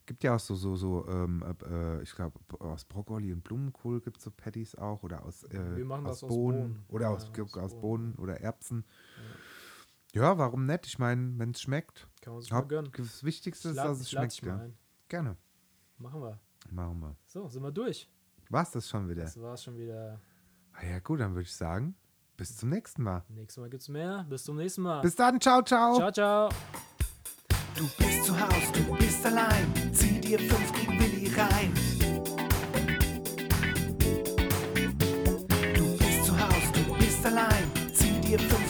Gibt 0.05 0.23
ja 0.23 0.35
auch 0.35 0.39
so, 0.39 0.55
so, 0.55 0.75
so, 0.75 1.07
ähm, 1.07 1.43
äh, 1.67 2.01
ich 2.01 2.13
glaube, 2.15 2.39
aus 2.59 2.83
Brokkoli 2.85 3.31
und 3.31 3.43
Blumenkohl 3.43 4.01
gibt 4.01 4.17
es 4.17 4.23
so 4.23 4.31
Patties 4.31 4.75
auch 4.75 5.03
oder 5.03 5.23
aus, 5.23 5.43
äh, 5.43 5.75
Wir 5.75 5.85
machen 5.85 6.05
aus, 6.07 6.21
das 6.21 6.23
aus 6.23 6.29
Bohnen, 6.35 6.59
Bohnen. 6.73 6.85
oder 6.87 7.03
Ja, 7.05 7.09
aus, 7.11 7.29
aus 7.29 7.57
aus, 7.57 7.71
Bohnen. 7.73 7.81
Bohnen 7.81 8.15
oder 8.15 8.41
Erbsen. 8.41 8.83
Ja, 10.13 10.37
warum 10.39 10.65
nicht? 10.65 10.87
Ich 10.87 10.97
meine, 10.97 11.37
wenn 11.37 11.51
es 11.51 11.61
schmeckt. 11.61 12.07
kann 12.21 12.33
man 12.33 12.41
sich 12.41 12.51
mal 12.51 12.63
gönnen. 12.67 12.91
das 12.97 13.23
Wichtigste 13.23 13.69
Ich 13.69 13.75
ist, 13.75 13.83
dass 13.83 13.99
es 13.99 14.09
schmeckt. 14.09 14.41
Ja. 14.41 14.67
Gerne. 15.07 15.37
Machen 15.99 16.21
wir. 16.21 16.39
Machen 16.71 16.99
wir. 17.01 17.15
So, 17.25 17.49
sind 17.49 17.61
wir 17.61 17.71
durch. 17.71 18.09
War's 18.49 18.71
das 18.71 18.87
schon 18.87 19.09
wieder? 19.09 19.23
Das 19.23 19.39
war's 19.39 19.63
schon 19.63 19.77
wieder. 19.77 20.19
Ah 20.71 20.85
ja, 20.85 20.99
gut, 20.99 21.19
dann 21.19 21.33
würde 21.33 21.43
ich 21.43 21.53
sagen, 21.53 21.93
bis 22.37 22.55
zum 22.55 22.69
nächsten 22.69 23.03
Mal. 23.03 23.23
Nächstes 23.27 23.57
Mal 23.61 23.69
gibt's 23.69 23.89
mehr. 23.89 24.25
Bis 24.29 24.45
zum 24.45 24.55
nächsten 24.55 24.81
Mal. 24.81 25.01
Bis 25.01 25.15
dann, 25.15 25.41
ciao, 25.41 25.61
ciao. 25.61 25.97
Ciao, 25.97 26.11
ciao. 26.11 26.49
Du 27.75 27.83
bist 27.97 28.25
zu 28.25 28.39
Haus, 28.39 28.71
du 28.71 28.95
bist 28.95 29.25
allein. 29.25 29.93
Zieh 29.93 30.21
dir 30.21 30.39
fünf 30.39 30.73
gegen 30.73 30.99
Willi 30.99 31.33
rein. 31.35 31.73
Du 35.75 35.97
bist 35.97 36.25
zu 36.25 36.39
Haus, 36.39 36.71
du 36.73 36.97
bist 36.97 37.25
allein. 37.25 37.93
Zieh 37.93 38.21
dir 38.21 38.39
fünf 38.39 38.68